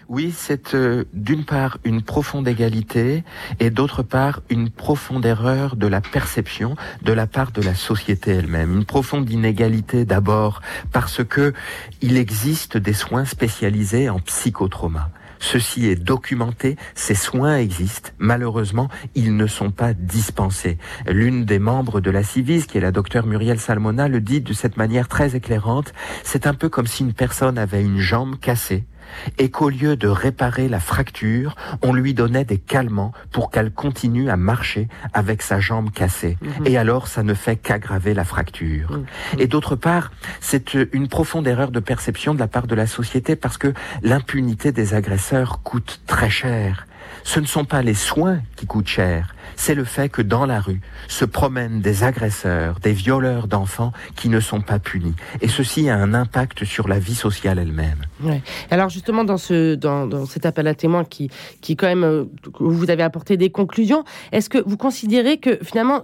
Oui, 0.09 0.33
c'est 0.35 0.75
euh, 0.75 1.05
d'une 1.13 1.45
part 1.45 1.77
une 1.83 2.01
profonde 2.01 2.47
égalité 2.47 3.23
et 3.59 3.69
d'autre 3.69 4.03
part 4.03 4.41
une 4.49 4.69
profonde 4.69 5.25
erreur 5.25 5.75
de 5.75 5.87
la 5.87 6.01
perception 6.01 6.75
de 7.03 7.13
la 7.13 7.25
part 7.25 7.51
de 7.51 7.61
la 7.61 7.73
société 7.73 8.31
elle-même. 8.31 8.73
Une 8.73 8.85
profonde 8.85 9.29
inégalité 9.29 10.05
d'abord 10.05 10.61
parce 10.91 11.23
que 11.23 11.53
il 12.01 12.17
existe 12.17 12.77
des 12.77 12.93
soins 12.93 13.25
spécialisés 13.25 14.09
en 14.09 14.19
psychotrauma. 14.19 15.09
Ceci 15.39 15.87
est 15.87 16.01
documenté, 16.01 16.77
ces 16.95 17.15
soins 17.15 17.57
existent. 17.57 18.11
Malheureusement, 18.17 18.87
ils 19.13 19.35
ne 19.35 19.45
sont 19.45 19.71
pas 19.71 19.93
dispensés. 19.93 20.77
L'une 21.05 21.43
des 21.43 21.59
membres 21.59 21.99
de 21.99 22.09
la 22.11 22.23
Civis, 22.23 22.65
qui 22.65 22.77
est 22.77 22.81
la 22.81 22.93
docteure 22.93 23.25
Muriel 23.25 23.59
Salmona, 23.59 24.07
le 24.07 24.21
dit 24.21 24.39
de 24.39 24.53
cette 24.53 24.77
manière 24.77 25.09
très 25.09 25.35
éclairante. 25.35 25.93
C'est 26.23 26.47
un 26.47 26.53
peu 26.53 26.69
comme 26.69 26.87
si 26.87 27.03
une 27.03 27.11
personne 27.11 27.57
avait 27.57 27.83
une 27.83 27.99
jambe 27.99 28.39
cassée 28.39 28.85
et 29.37 29.49
qu'au 29.49 29.69
lieu 29.69 29.95
de 29.95 30.07
réparer 30.07 30.67
la 30.67 30.79
fracture, 30.79 31.55
on 31.81 31.93
lui 31.93 32.13
donnait 32.13 32.45
des 32.45 32.57
calmants 32.57 33.13
pour 33.31 33.51
qu'elle 33.51 33.71
continue 33.71 34.29
à 34.29 34.37
marcher 34.37 34.87
avec 35.13 35.41
sa 35.41 35.59
jambe 35.59 35.91
cassée. 35.91 36.37
Mhm. 36.41 36.67
Et 36.67 36.77
alors, 36.77 37.07
ça 37.07 37.23
ne 37.23 37.33
fait 37.33 37.55
qu'aggraver 37.55 38.13
la 38.13 38.25
fracture. 38.25 38.91
Mhm. 38.91 39.05
Et 39.39 39.47
d'autre 39.47 39.75
part, 39.75 40.11
c'est 40.39 40.73
une 40.73 41.07
profonde 41.07 41.47
erreur 41.47 41.71
de 41.71 41.79
perception 41.79 42.33
de 42.33 42.39
la 42.39 42.47
part 42.47 42.67
de 42.67 42.75
la 42.75 42.87
société 42.87 43.35
parce 43.35 43.57
que 43.57 43.73
l'impunité 44.01 44.71
des 44.71 44.93
agresseurs 44.93 45.61
coûte 45.63 46.01
très 46.07 46.29
cher. 46.29 46.87
Ce 47.23 47.39
ne 47.39 47.45
sont 47.45 47.65
pas 47.65 47.81
les 47.81 47.93
soins 47.93 48.41
qui 48.55 48.65
coûtent 48.65 48.87
cher, 48.87 49.35
c'est 49.55 49.75
le 49.75 49.83
fait 49.83 50.09
que 50.09 50.21
dans 50.21 50.45
la 50.45 50.59
rue 50.59 50.81
se 51.07 51.25
promènent 51.25 51.81
des 51.81 52.03
agresseurs, 52.03 52.79
des 52.79 52.93
violeurs 52.93 53.47
d'enfants 53.47 53.91
qui 54.15 54.29
ne 54.29 54.39
sont 54.39 54.61
pas 54.61 54.79
punis. 54.79 55.15
Et 55.41 55.47
ceci 55.47 55.89
a 55.89 55.95
un 55.95 56.13
impact 56.13 56.65
sur 56.65 56.87
la 56.87 56.99
vie 56.99 57.15
sociale 57.15 57.59
elle-même. 57.59 58.05
Alors 58.71 58.89
justement, 58.89 59.23
dans, 59.23 59.37
ce, 59.37 59.75
dans, 59.75 60.25
cet 60.25 60.45
appel 60.45 60.67
à 60.67 60.75
témoins 60.75 61.05
qui, 61.05 61.29
qui 61.61 61.75
quand 61.75 61.87
même, 61.87 62.03
euh, 62.03 62.25
vous 62.59 62.89
avez 62.89 63.03
apporté 63.03 63.37
des 63.37 63.49
conclusions, 63.49 64.03
est-ce 64.31 64.49
que 64.49 64.57
vous 64.65 64.77
considérez 64.77 65.37
que 65.37 65.59
finalement, 65.63 66.01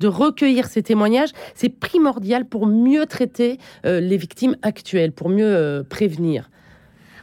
de 0.00 0.08
recueillir 0.08 0.66
ces 0.66 0.82
témoignages, 0.82 1.30
c'est 1.54 1.68
primordial 1.68 2.46
pour 2.46 2.66
mieux 2.66 3.06
traiter 3.06 3.58
euh, 3.86 4.00
les 4.00 4.16
victimes 4.16 4.56
actuelles, 4.62 5.12
pour 5.12 5.28
mieux 5.28 5.44
euh, 5.46 5.82
prévenir? 5.82 6.50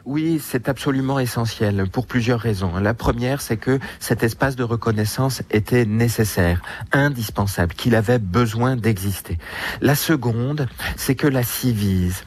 Oui, 0.06 0.42
c'est 0.44 0.70
absolument 0.70 1.20
essentiel 1.20 1.88
pour 1.92 2.08
plusieurs 2.08 2.40
raisons. 2.40 2.78
La 2.78 2.94
première, 2.94 3.42
c'est 3.42 3.58
que 3.58 3.80
cet 4.00 4.24
espace 4.24 4.56
de 4.56 4.64
reconnaissance 4.64 5.44
était 5.52 5.86
nécessaire, 5.86 6.62
indispensable, 6.92 7.74
qu'il 7.74 7.96
avait 7.96 8.20
besoin 8.20 8.76
d'exister. 8.76 9.38
La 9.82 9.96
seconde, 9.96 10.68
c'est 10.96 11.16
que 11.16 11.28
la 11.28 11.44
Civise 11.44 12.24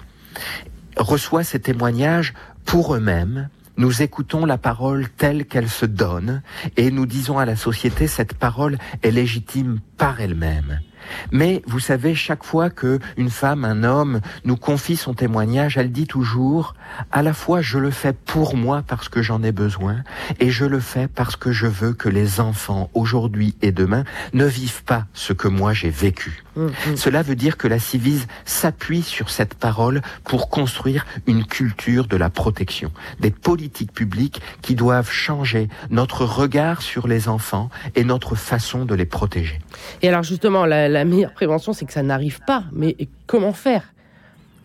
reçoit 0.96 1.44
ces 1.44 1.60
témoignages 1.60 2.34
pour 2.64 2.94
eux-mêmes, 2.94 3.48
nous 3.76 4.02
écoutons 4.02 4.46
la 4.46 4.56
parole 4.56 5.08
telle 5.08 5.46
qu'elle 5.46 5.68
se 5.68 5.84
donne 5.84 6.42
et 6.76 6.92
nous 6.92 7.06
disons 7.06 7.38
à 7.38 7.44
la 7.44 7.56
société 7.56 8.06
cette 8.06 8.34
parole 8.34 8.78
est 9.02 9.10
légitime 9.10 9.80
par 9.98 10.20
elle-même. 10.20 10.80
Mais 11.32 11.62
vous 11.66 11.80
savez, 11.80 12.14
chaque 12.14 12.44
fois 12.44 12.70
que 12.70 12.98
une 13.16 13.30
femme, 13.30 13.64
un 13.64 13.84
homme 13.84 14.20
nous 14.44 14.56
confie 14.56 14.96
son 14.96 15.14
témoignage, 15.14 15.76
elle 15.76 15.92
dit 15.92 16.06
toujours 16.06 16.74
à 17.10 17.22
la 17.22 17.32
fois 17.32 17.60
je 17.60 17.78
le 17.78 17.90
fais 17.90 18.12
pour 18.12 18.56
moi 18.56 18.82
parce 18.86 19.08
que 19.08 19.22
j'en 19.22 19.42
ai 19.42 19.52
besoin 19.52 20.02
et 20.40 20.50
je 20.50 20.64
le 20.64 20.80
fais 20.80 21.08
parce 21.08 21.36
que 21.36 21.52
je 21.52 21.66
veux 21.66 21.92
que 21.92 22.08
les 22.08 22.40
enfants 22.40 22.90
aujourd'hui 22.94 23.56
et 23.62 23.72
demain 23.72 24.04
ne 24.32 24.44
vivent 24.44 24.84
pas 24.84 25.06
ce 25.12 25.32
que 25.32 25.48
moi 25.48 25.72
j'ai 25.72 25.90
vécu. 25.90 26.43
Mmh, 26.56 26.66
mmh. 26.66 26.96
Cela 26.96 27.22
veut 27.22 27.36
dire 27.36 27.56
que 27.56 27.68
la 27.68 27.78
Civise 27.78 28.26
s'appuie 28.44 29.02
sur 29.02 29.30
cette 29.30 29.54
parole 29.54 30.02
pour 30.24 30.48
construire 30.48 31.06
une 31.26 31.44
culture 31.44 32.06
de 32.06 32.16
la 32.16 32.30
protection, 32.30 32.92
des 33.20 33.30
politiques 33.30 33.92
publiques 33.92 34.40
qui 34.62 34.74
doivent 34.74 35.10
changer 35.10 35.68
notre 35.90 36.24
regard 36.24 36.82
sur 36.82 37.08
les 37.08 37.28
enfants 37.28 37.70
et 37.94 38.04
notre 38.04 38.34
façon 38.34 38.84
de 38.84 38.94
les 38.94 39.06
protéger. 39.06 39.58
Et 40.02 40.08
alors 40.08 40.22
justement, 40.22 40.66
la, 40.66 40.88
la 40.88 41.04
meilleure 41.04 41.32
prévention, 41.32 41.72
c'est 41.72 41.86
que 41.86 41.92
ça 41.92 42.02
n'arrive 42.02 42.40
pas. 42.46 42.64
Mais 42.72 42.96
comment 43.26 43.52
faire? 43.52 43.93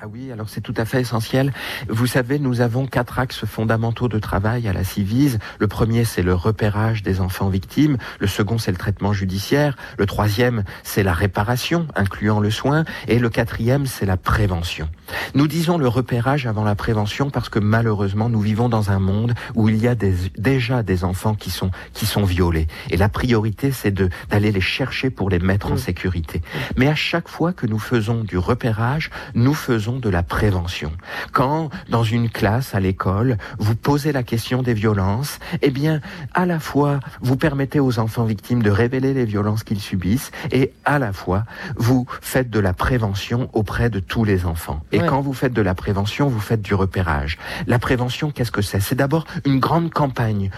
Ah 0.01 0.07
oui, 0.07 0.31
alors 0.31 0.47
c'est 0.47 0.61
tout 0.61 0.73
à 0.77 0.85
fait 0.85 1.01
essentiel. 1.01 1.51
Vous 1.89 2.07
savez, 2.07 2.39
nous 2.39 2.61
avons 2.61 2.85
quatre 2.85 3.19
axes 3.19 3.43
fondamentaux 3.43 4.07
de 4.07 4.17
travail 4.17 4.65
à 4.69 4.71
la 4.71 4.85
Civise. 4.85 5.39
Le 5.59 5.67
premier, 5.67 6.05
c'est 6.05 6.21
le 6.21 6.33
repérage 6.33 7.03
des 7.03 7.19
enfants 7.19 7.49
victimes. 7.49 7.97
Le 8.21 8.27
second, 8.27 8.57
c'est 8.57 8.71
le 8.71 8.77
traitement 8.77 9.11
judiciaire. 9.11 9.75
Le 9.97 10.05
troisième, 10.05 10.63
c'est 10.83 11.03
la 11.03 11.11
réparation, 11.11 11.85
incluant 11.95 12.39
le 12.39 12.49
soin. 12.49 12.85
Et 13.09 13.19
le 13.19 13.29
quatrième, 13.29 13.87
c'est 13.87 14.05
la 14.05 14.15
prévention. 14.15 14.87
Nous 15.33 15.47
disons 15.47 15.77
le 15.77 15.87
repérage 15.87 16.45
avant 16.45 16.63
la 16.63 16.75
prévention 16.75 17.29
parce 17.29 17.49
que 17.49 17.59
malheureusement, 17.59 18.29
nous 18.29 18.41
vivons 18.41 18.69
dans 18.69 18.91
un 18.91 18.99
monde 18.99 19.33
où 19.55 19.69
il 19.69 19.77
y 19.77 19.87
a 19.87 19.95
déjà 19.95 20.83
des 20.83 21.03
enfants 21.03 21.35
qui 21.35 21.51
sont, 21.51 21.71
qui 21.93 22.05
sont 22.05 22.23
violés. 22.23 22.67
Et 22.89 22.97
la 22.97 23.09
priorité, 23.09 23.71
c'est 23.71 23.93
d'aller 24.29 24.51
les 24.51 24.61
chercher 24.61 25.09
pour 25.09 25.29
les 25.29 25.39
mettre 25.39 25.71
en 25.71 25.77
sécurité. 25.77 26.41
Mais 26.77 26.87
à 26.87 26.95
chaque 26.95 27.27
fois 27.27 27.53
que 27.53 27.67
nous 27.67 27.79
faisons 27.79 28.23
du 28.23 28.37
repérage, 28.37 29.09
nous 29.33 29.53
faisons 29.53 29.99
de 29.99 30.09
la 30.09 30.23
prévention. 30.23 30.91
Quand, 31.31 31.69
dans 31.89 32.03
une 32.03 32.29
classe 32.29 32.75
à 32.75 32.79
l'école, 32.79 33.37
vous 33.57 33.75
posez 33.75 34.11
la 34.11 34.23
question 34.23 34.61
des 34.61 34.73
violences, 34.73 35.39
eh 35.61 35.71
bien, 35.71 36.01
à 36.33 36.45
la 36.45 36.59
fois, 36.59 36.99
vous 37.21 37.37
permettez 37.37 37.79
aux 37.79 37.99
enfants 37.99 38.25
victimes 38.25 38.63
de 38.63 38.71
révéler 38.71 39.13
les 39.13 39.25
violences 39.25 39.63
qu'ils 39.63 39.79
subissent 39.79 40.31
et 40.51 40.71
à 40.85 40.99
la 40.99 41.13
fois, 41.13 41.43
vous 41.75 42.05
faites 42.21 42.49
de 42.49 42.59
la 42.59 42.73
prévention 42.73 43.49
auprès 43.53 43.89
de 43.89 43.99
tous 43.99 44.23
les 44.23 44.45
enfants. 44.45 44.81
Et 44.91 44.98
quand 45.07 45.21
vous 45.21 45.33
faites 45.33 45.53
de 45.53 45.61
la 45.61 45.75
prévention, 45.75 46.27
vous 46.27 46.39
faites 46.39 46.61
du 46.61 46.73
repérage. 46.73 47.37
La 47.67 47.79
prévention, 47.79 48.31
qu'est-ce 48.31 48.51
que 48.51 48.61
c'est? 48.61 48.79
C'est 48.79 48.95
d'abord 48.95 49.25
une 49.45 49.59
grande 49.59 49.91
campagne 49.91 50.49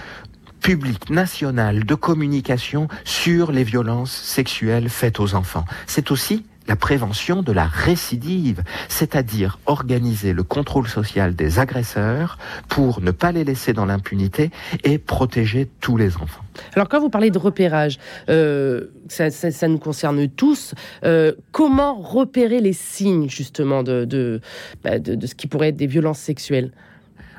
publique 0.61 1.09
nationale 1.09 1.85
de 1.85 1.95
communication 1.95 2.87
sur 3.03 3.51
les 3.51 3.63
violences 3.63 4.11
sexuelles 4.11 4.89
faites 4.89 5.19
aux 5.19 5.33
enfants. 5.33 5.65
C'est 5.87 6.11
aussi 6.11 6.45
la 6.67 6.75
prévention 6.75 7.41
de 7.41 7.51
la 7.51 7.65
récidive, 7.65 8.63
c'est-à-dire 8.87 9.59
organiser 9.65 10.33
le 10.33 10.43
contrôle 10.43 10.87
social 10.87 11.35
des 11.35 11.59
agresseurs 11.59 12.37
pour 12.69 13.01
ne 13.01 13.11
pas 13.11 13.31
les 13.31 13.43
laisser 13.43 13.73
dans 13.73 13.85
l'impunité 13.85 14.51
et 14.83 14.97
protéger 14.97 15.69
tous 15.79 15.97
les 15.97 16.17
enfants. 16.17 16.43
Alors 16.75 16.89
quand 16.89 16.99
vous 16.99 17.09
parlez 17.09 17.31
de 17.31 17.37
repérage, 17.37 17.97
euh, 18.29 18.87
ça, 19.07 19.67
nous 19.67 19.79
concerne 19.79 20.27
tous. 20.27 20.73
Euh, 21.03 21.33
comment 21.51 21.95
repérer 21.95 22.59
les 22.59 22.73
signes 22.73 23.29
justement 23.29 23.83
de, 23.83 24.05
de, 24.05 24.41
bah, 24.83 24.99
de 24.99 25.25
ce 25.25 25.35
qui 25.35 25.47
pourrait 25.47 25.69
être 25.69 25.77
des 25.77 25.87
violences 25.87 26.19
sexuelles? 26.19 26.71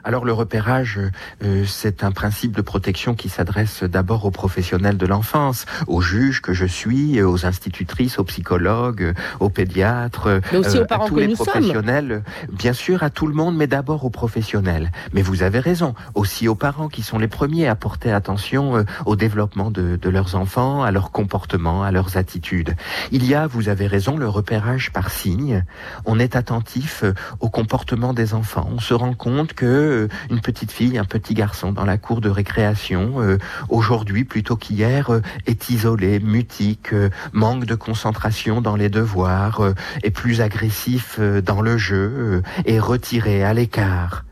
Alors 0.04 0.24
le 0.24 0.32
repérage, 0.32 1.00
euh, 1.44 1.64
c'est 1.66 2.04
un 2.04 2.12
principe 2.12 2.56
de 2.56 2.62
protection 2.62 3.14
qui 3.14 3.28
s'adresse 3.28 3.84
d'abord 3.84 4.24
aux 4.24 4.30
professionnels 4.30 4.96
de 4.96 5.06
l'enfance, 5.06 5.66
aux 5.86 6.00
juges 6.00 6.42
que 6.42 6.52
je 6.52 6.66
suis, 6.66 7.22
aux 7.22 7.46
institutrices, 7.46 8.18
aux 8.18 8.24
psychologues, 8.24 9.14
aux 9.40 9.48
pédiatres, 9.48 10.28
mais 10.52 10.58
aussi 10.58 10.78
aux 10.78 10.84
parents 10.84 11.06
à 11.06 11.08
tous 11.08 11.16
les 11.16 11.28
professionnels, 11.28 12.22
bien 12.50 12.72
sûr 12.72 13.02
à 13.02 13.10
tout 13.10 13.26
le 13.26 13.34
monde, 13.34 13.56
mais 13.56 13.66
d'abord 13.66 14.04
aux 14.04 14.10
professionnels. 14.10 14.90
Mais 15.12 15.22
vous 15.22 15.42
avez 15.42 15.60
raison, 15.60 15.94
aussi 16.14 16.48
aux 16.48 16.54
parents 16.54 16.88
qui 16.88 17.02
sont 17.02 17.18
les 17.18 17.28
premiers 17.28 17.68
à 17.68 17.74
porter 17.74 18.12
attention 18.12 18.76
euh, 18.76 18.84
au 19.06 19.16
développement 19.16 19.70
de, 19.70 19.96
de 19.96 20.10
leurs 20.10 20.34
enfants, 20.34 20.82
à 20.82 20.90
leur 20.90 21.10
comportement, 21.12 21.82
à 21.82 21.92
leurs 21.92 22.16
attitudes. 22.16 22.74
Il 23.10 23.24
y 23.26 23.34
a, 23.34 23.46
vous 23.46 23.68
avez 23.68 23.86
raison, 23.86 24.16
le 24.16 24.28
repérage 24.28 24.92
par 24.92 25.10
signe. 25.10 25.64
On 26.06 26.18
est 26.18 26.36
attentif 26.36 27.04
euh, 27.04 27.14
au 27.40 27.48
comportement 27.48 28.12
des 28.14 28.34
enfants. 28.34 28.68
On 28.72 28.80
se 28.80 28.94
rend 28.94 29.14
compte 29.14 29.52
que 29.52 29.91
euh, 29.92 30.08
une 30.30 30.40
petite 30.40 30.72
fille, 30.72 30.98
un 30.98 31.04
petit 31.04 31.34
garçon 31.34 31.72
dans 31.72 31.84
la 31.84 31.98
cour 31.98 32.20
de 32.20 32.28
récréation, 32.28 33.20
euh, 33.20 33.38
aujourd'hui 33.68 34.24
plutôt 34.24 34.56
qu'hier, 34.56 35.10
euh, 35.10 35.22
est 35.46 35.70
isolé, 35.70 36.18
mutique, 36.20 36.94
manque 37.32 37.64
de 37.64 37.74
concentration 37.74 38.60
dans 38.60 38.76
les 38.76 38.88
devoirs, 38.88 39.72
est 40.02 40.10
plus 40.10 40.40
agressif 40.40 41.20
dans 41.20 41.60
le 41.60 41.76
jeu, 41.76 42.42
est 42.64 42.78
retiré 42.78 43.44
à 43.44 43.54
l'écart. 43.54 44.24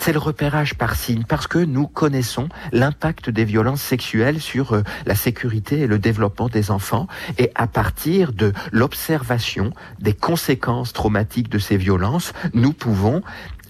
C'est 0.00 0.12
le 0.12 0.18
repérage 0.18 0.74
par 0.74 0.96
signe, 0.96 1.24
parce 1.28 1.46
que 1.46 1.58
nous 1.58 1.86
connaissons 1.86 2.48
l'impact 2.72 3.30
des 3.30 3.44
violences 3.44 3.82
sexuelles 3.82 4.40
sur 4.40 4.80
la 5.06 5.14
sécurité 5.14 5.80
et 5.80 5.86
le 5.86 5.98
développement 5.98 6.48
des 6.48 6.70
enfants, 6.70 7.06
et 7.38 7.50
à 7.54 7.66
partir 7.66 8.32
de 8.32 8.52
l'observation 8.72 9.72
des 10.00 10.14
conséquences 10.14 10.92
traumatiques 10.92 11.48
de 11.48 11.58
ces 11.58 11.76
violences, 11.76 12.32
nous 12.54 12.72
pouvons 12.72 13.22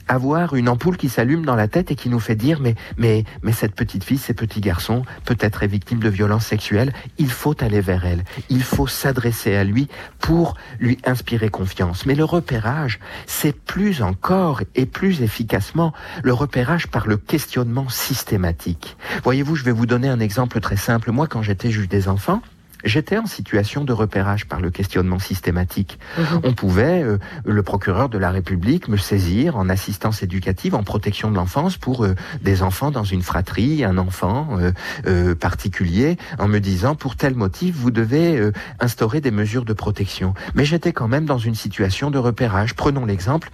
avoir 0.08 0.54
une 0.54 0.68
ampoule 0.68 0.96
qui 0.96 1.08
s'allume 1.08 1.44
dans 1.44 1.54
la 1.54 1.68
tête 1.68 1.90
et 1.90 1.94
qui 1.94 2.08
nous 2.08 2.20
fait 2.20 2.34
dire 2.34 2.60
mais 2.60 2.74
mais 2.96 3.24
mais 3.42 3.52
cette 3.52 3.74
petite 3.74 4.04
fille, 4.04 4.18
ces 4.18 4.34
petits 4.34 4.60
garçons, 4.60 5.04
peut-être 5.24 5.62
est 5.62 5.68
victime 5.68 6.00
de 6.00 6.08
violences 6.08 6.46
sexuelles, 6.46 6.92
il 7.18 7.30
faut 7.30 7.54
aller 7.62 7.80
vers 7.80 8.04
elle, 8.04 8.24
il 8.48 8.62
faut 8.62 8.86
s'adresser 8.86 9.54
à 9.54 9.64
lui 9.64 9.88
pour 10.18 10.54
lui 10.80 10.98
inspirer 11.04 11.48
confiance. 11.48 12.06
Mais 12.06 12.14
le 12.14 12.24
repérage, 12.24 12.98
c'est 13.26 13.56
plus 13.56 14.02
encore 14.02 14.62
et 14.74 14.86
plus 14.86 15.22
efficacement 15.22 15.92
le 16.22 16.32
repérage 16.32 16.88
par 16.88 17.06
le 17.06 17.16
questionnement 17.16 17.88
systématique. 17.88 18.96
Voyez-vous, 19.24 19.56
je 19.56 19.64
vais 19.64 19.72
vous 19.72 19.86
donner 19.86 20.08
un 20.08 20.20
exemple 20.20 20.60
très 20.60 20.76
simple. 20.76 21.10
Moi, 21.12 21.26
quand 21.26 21.42
j'étais 21.42 21.70
juge 21.70 21.88
des 21.88 22.08
enfants, 22.08 22.42
J'étais 22.84 23.18
en 23.18 23.26
situation 23.26 23.84
de 23.84 23.92
repérage 23.92 24.46
par 24.46 24.60
le 24.60 24.70
questionnement 24.70 25.18
systématique. 25.18 25.98
Mhm. 26.16 26.40
On 26.44 26.52
pouvait, 26.54 27.02
euh, 27.02 27.18
le 27.44 27.62
procureur 27.62 28.08
de 28.08 28.18
la 28.18 28.30
République, 28.30 28.88
me 28.88 28.96
saisir 28.96 29.56
en 29.56 29.68
assistance 29.68 30.22
éducative, 30.22 30.76
en 30.76 30.84
protection 30.84 31.30
de 31.30 31.36
l'enfance 31.36 31.76
pour 31.76 32.04
euh, 32.04 32.14
des 32.40 32.62
enfants 32.62 32.92
dans 32.92 33.04
une 33.04 33.22
fratrie, 33.22 33.84
un 33.84 33.98
enfant 33.98 34.58
euh, 35.06 35.34
particulier, 35.34 36.18
en 36.38 36.46
me 36.46 36.60
disant 36.60 36.94
pour 36.94 37.16
tel 37.16 37.34
motif 37.34 37.74
vous 37.74 37.90
devez 37.90 38.40
instaurer 38.80 39.20
des 39.20 39.30
mesures 39.30 39.64
de 39.64 39.72
protection. 39.72 40.34
Mais 40.54 40.64
j'étais 40.64 40.92
quand 40.92 41.08
même 41.08 41.24
dans 41.24 41.38
une 41.38 41.54
situation 41.54 42.10
de 42.10 42.18
repérage. 42.18 42.74
Prenons 42.74 43.04
l'exemple 43.04 43.50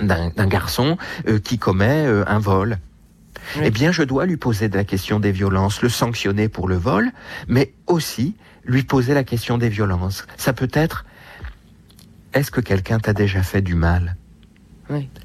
d'un 0.00 0.30
garçon 0.46 0.96
qui 1.44 1.58
commet 1.58 2.06
un 2.26 2.38
vol. 2.38 2.78
Eh 3.62 3.70
bien, 3.70 3.92
je 3.92 4.02
dois 4.02 4.26
lui 4.26 4.36
poser 4.36 4.68
la 4.68 4.84
question 4.84 5.20
des 5.20 5.32
violences, 5.32 5.82
le 5.82 5.88
sanctionner 5.88 6.48
pour 6.48 6.68
le 6.68 6.76
vol, 6.76 7.12
mais 7.48 7.72
aussi 7.86 8.34
lui 8.64 8.82
poser 8.82 9.14
la 9.14 9.24
question 9.24 9.58
des 9.58 9.68
violences. 9.68 10.26
Ça 10.36 10.52
peut 10.52 10.70
être, 10.72 11.04
est-ce 12.32 12.50
que 12.50 12.60
quelqu'un 12.60 12.98
t'a 12.98 13.12
déjà 13.12 13.42
fait 13.42 13.62
du 13.62 13.74
mal? 13.74 14.16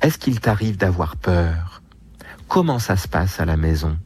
Est-ce 0.02 0.18
qu'il 0.18 0.40
t'arrive 0.40 0.78
d'avoir 0.78 1.16
peur? 1.16 1.82
Comment 2.48 2.80
ça 2.80 2.98
se 2.98 3.08
passe 3.08 3.40
à 3.40 3.46
la 3.46 3.58
maison? 3.58 3.98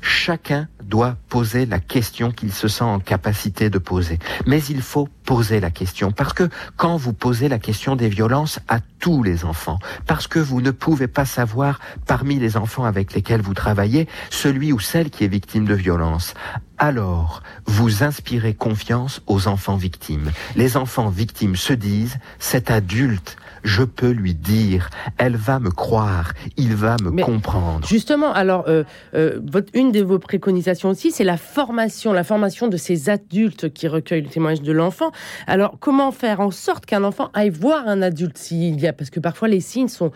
Chacun 0.00 0.68
doit 0.82 1.16
poser 1.28 1.66
la 1.66 1.78
question 1.78 2.30
qu'il 2.32 2.52
se 2.52 2.68
sent 2.68 2.84
en 2.84 3.00
capacité 3.00 3.70
de 3.70 3.78
poser. 3.78 4.18
Mais 4.46 4.62
il 4.64 4.82
faut 4.82 5.08
poser 5.24 5.60
la 5.60 5.70
question 5.70 6.12
parce 6.12 6.32
que 6.32 6.48
quand 6.76 6.96
vous 6.96 7.12
posez 7.12 7.48
la 7.48 7.58
question 7.58 7.96
des 7.96 8.08
violences 8.08 8.58
à 8.68 8.80
tous 8.98 9.22
les 9.22 9.44
enfants, 9.44 9.78
parce 10.06 10.26
que 10.26 10.38
vous 10.38 10.60
ne 10.60 10.70
pouvez 10.70 11.08
pas 11.08 11.24
savoir 11.24 11.80
parmi 12.06 12.38
les 12.38 12.56
enfants 12.56 12.84
avec 12.84 13.14
lesquels 13.14 13.40
vous 13.40 13.54
travaillez 13.54 14.08
celui 14.30 14.72
ou 14.72 14.80
celle 14.80 15.10
qui 15.10 15.24
est 15.24 15.28
victime 15.28 15.64
de 15.64 15.74
violence, 15.74 16.34
alors 16.78 17.42
vous 17.66 18.02
inspirez 18.02 18.54
confiance 18.54 19.22
aux 19.26 19.46
enfants 19.48 19.76
victimes. 19.76 20.32
Les 20.56 20.76
enfants 20.76 21.08
victimes 21.08 21.56
se 21.56 21.72
disent, 21.72 22.18
cet 22.38 22.70
adulte 22.70 23.36
je 23.64 23.82
peux 23.82 24.10
lui 24.10 24.34
dire, 24.34 24.90
elle 25.18 25.36
va 25.36 25.58
me 25.58 25.70
croire, 25.70 26.32
il 26.56 26.74
va 26.74 26.96
me 27.02 27.22
comprendre. 27.22 27.86
Justement, 27.86 28.32
alors, 28.32 28.64
euh, 28.68 28.84
euh, 29.14 29.40
une 29.74 29.92
de 29.92 30.02
vos 30.02 30.18
préconisations 30.18 30.88
aussi, 30.90 31.10
c'est 31.10 31.24
la 31.24 31.36
formation, 31.36 32.12
la 32.12 32.24
formation 32.24 32.68
de 32.68 32.76
ces 32.76 33.10
adultes 33.10 33.72
qui 33.72 33.88
recueillent 33.88 34.22
le 34.22 34.28
témoignage 34.28 34.62
de 34.62 34.72
l'enfant. 34.72 35.12
Alors, 35.46 35.76
comment 35.80 36.12
faire 36.12 36.40
en 36.40 36.50
sorte 36.50 36.86
qu'un 36.86 37.04
enfant 37.04 37.30
aille 37.34 37.50
voir 37.50 37.86
un 37.86 38.02
adulte 38.02 38.38
s'il 38.38 38.80
y 38.80 38.86
a, 38.86 38.92
parce 38.92 39.10
que 39.10 39.20
parfois 39.20 39.48
les 39.48 39.60
signes 39.60 39.88
sont, 39.88 40.12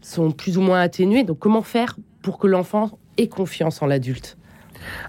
sont 0.00 0.30
plus 0.30 0.58
ou 0.58 0.60
moins 0.60 0.80
atténués, 0.80 1.24
donc 1.24 1.38
comment 1.38 1.62
faire 1.62 1.96
pour 2.22 2.38
que 2.38 2.46
l'enfant 2.46 2.98
ait 3.18 3.28
confiance 3.28 3.82
en 3.82 3.86
l'adulte? 3.86 4.36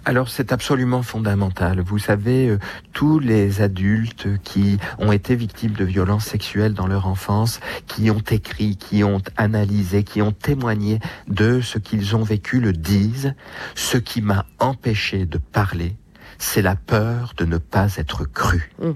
Alors 0.05 0.29
c'est 0.29 0.51
absolument 0.51 1.01
fondamental. 1.03 1.81
Vous 1.81 1.99
savez, 1.99 2.49
euh, 2.49 2.59
tous 2.93 3.19
les 3.19 3.61
adultes 3.61 4.27
qui 4.43 4.77
ont 4.99 5.11
été 5.11 5.35
victimes 5.35 5.73
de 5.73 5.85
violences 5.85 6.25
sexuelles 6.25 6.73
dans 6.73 6.87
leur 6.87 7.07
enfance, 7.07 7.59
qui 7.87 8.09
ont 8.11 8.23
écrit, 8.29 8.77
qui 8.77 9.03
ont 9.03 9.21
analysé, 9.37 10.03
qui 10.03 10.21
ont 10.21 10.31
témoigné 10.31 10.99
de 11.27 11.61
ce 11.61 11.77
qu'ils 11.77 12.15
ont 12.15 12.23
vécu, 12.23 12.59
le 12.59 12.73
disent. 12.73 13.33
Ce 13.75 13.97
qui 13.97 14.21
m'a 14.21 14.45
empêché 14.59 15.25
de 15.25 15.37
parler, 15.37 15.95
c'est 16.37 16.61
la 16.61 16.75
peur 16.75 17.33
de 17.37 17.45
ne 17.45 17.57
pas 17.57 17.95
être 17.97 18.25
cru. 18.25 18.71
Mmh. 18.79 18.91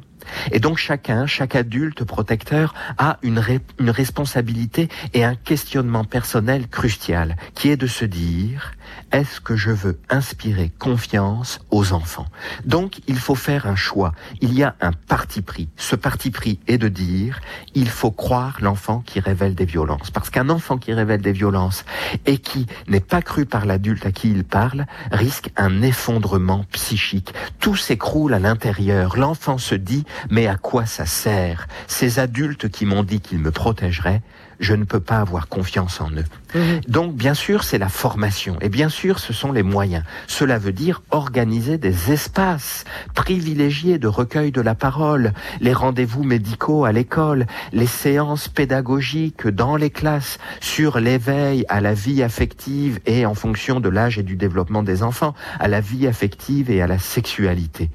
Et 0.51 0.60
donc 0.60 0.77
chacun, 0.77 1.25
chaque 1.25 1.55
adulte 1.55 2.03
protecteur 2.03 2.74
a 2.98 3.17
une, 3.22 3.41
une 3.79 3.89
responsabilité 3.89 4.89
et 5.13 5.24
un 5.24 5.36
questionnement 5.36 6.03
personnel 6.03 6.67
crucial, 6.67 7.38
qui 7.53 7.69
est 7.69 7.77
de 7.77 7.88
se 7.88 8.05
dire, 8.05 8.74
est-ce 9.12 9.39
que 9.39 9.56
je 9.56 9.72
veux 9.72 10.00
inspirer 10.10 10.72
confiance 10.77 11.60
aux 11.72 11.94
enfants? 11.94 12.27
Donc 12.65 13.00
il 13.08 13.17
faut 13.17 13.36
faire 13.36 13.67
un 13.67 13.75
choix, 13.75 14.13
il 14.41 14.53
y 14.53 14.63
a 14.63 14.75
un 14.82 14.91
parti 14.91 15.41
pris. 15.41 15.70
Ce 15.77 15.96
parti 15.96 16.32
pris 16.32 16.60
est 16.67 16.77
de 16.77 16.88
dire, 16.88 17.39
il 17.75 17.89
faut 17.89 18.12
croire 18.12 18.58
l'enfant 18.62 19.01
qui 19.06 19.20
révèle 19.20 19.56
des 19.56 19.65
violences. 19.65 20.12
Parce 20.12 20.29
qu'un 20.29 20.50
enfant 20.50 20.77
qui 20.77 20.94
révèle 20.94 21.22
des 21.22 21.32
violences 21.32 21.86
et 22.25 22.38
qui 22.38 22.67
n'est 22.88 23.00
pas 23.00 23.22
cru 23.22 23.46
par 23.46 23.65
l'adulte 23.65 24.06
à 24.06 24.12
qui 24.12 24.29
il 24.32 24.44
parle, 24.44 24.86
risque 25.12 25.50
un 25.56 25.82
effondrement 25.82 26.65
psychique. 26.72 27.34
Tout 27.60 27.75
s'écroule 27.75 28.34
à 28.34 28.39
l'intérieur. 28.39 29.17
L'enfant 29.17 29.58
se 29.58 29.75
dit, 29.75 30.06
mais 30.29 30.48
à 30.48 30.56
quoi 30.56 30.86
ça 30.86 31.06
sert? 31.06 31.67
Ces 31.88 32.20
adultes 32.20 32.70
qui 32.70 32.86
m'ont 32.86 33.03
dit 33.03 33.22
qu'ils 33.22 33.39
me 33.39 33.51
protégeraient, 33.51 34.22
je 34.59 34.73
ne 34.73 34.83
peux 34.83 34.99
pas 34.99 35.19
avoir 35.19 35.47
confiance 35.47 36.01
en 36.01 36.09
eux. 36.11 36.25
Mhm. 36.55 36.81
Donc, 36.87 37.15
bien 37.15 37.33
sûr, 37.33 37.63
c'est 37.63 37.77
la 37.77 37.89
formation. 37.89 38.57
Et 38.61 38.69
bien 38.69 38.89
sûr, 38.89 39.19
ce 39.19 39.33
sont 39.33 39.51
les 39.51 39.63
moyens. 39.63 40.03
Cela 40.27 40.57
veut 40.57 40.71
dire 40.71 41.01
organiser 41.11 41.77
des 41.77 42.11
espaces 42.11 42.85
privilégiés 43.13 43.99
de 43.99 44.07
recueil 44.07 44.51
de 44.51 44.61
la 44.61 44.75
parole, 44.75 45.33
les 45.59 45.73
rendez-vous 45.73 46.23
médicaux 46.23 46.85
à 46.85 46.91
l'école, 46.91 47.45
les 47.73 47.87
séances 47.87 48.47
pédagogiques 48.47 49.47
dans 49.47 49.75
les 49.75 49.89
classes 49.89 50.39
sur 50.59 50.99
l'éveil 50.99 51.65
à 51.69 51.81
la 51.81 51.93
vie 51.93 52.23
affective 52.23 52.99
et 53.05 53.25
en 53.25 53.33
fonction 53.33 53.79
de 53.79 53.89
l'âge 53.89 54.17
et 54.17 54.23
du 54.23 54.35
développement 54.35 54.83
des 54.83 55.03
enfants, 55.03 55.33
à 55.59 55.67
la 55.67 55.81
vie 55.81 56.07
affective 56.07 56.71
et 56.71 56.81
à 56.81 56.87
la 56.87 56.99
sexualité. 56.99 57.89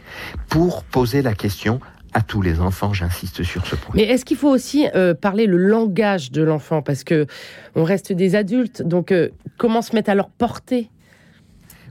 Pour 0.48 0.84
poser 0.84 1.22
la 1.22 1.34
question, 1.34 1.80
à 2.14 2.20
tous 2.20 2.42
les 2.42 2.60
enfants, 2.60 2.92
j'insiste 2.92 3.42
sur 3.42 3.66
ce 3.66 3.76
point. 3.76 3.94
Mais 3.94 4.02
est-ce 4.02 4.24
qu'il 4.24 4.36
faut 4.36 4.50
aussi 4.50 4.86
euh, 4.94 5.14
parler 5.14 5.46
le 5.46 5.56
langage 5.56 6.30
de 6.30 6.42
l'enfant? 6.42 6.82
Parce 6.82 7.04
que 7.04 7.26
on 7.74 7.84
reste 7.84 8.12
des 8.12 8.34
adultes, 8.34 8.82
donc 8.82 9.12
euh, 9.12 9.30
comment 9.58 9.82
se 9.82 9.94
mettre 9.94 10.10
à 10.10 10.14
leur 10.14 10.28
portée 10.28 10.90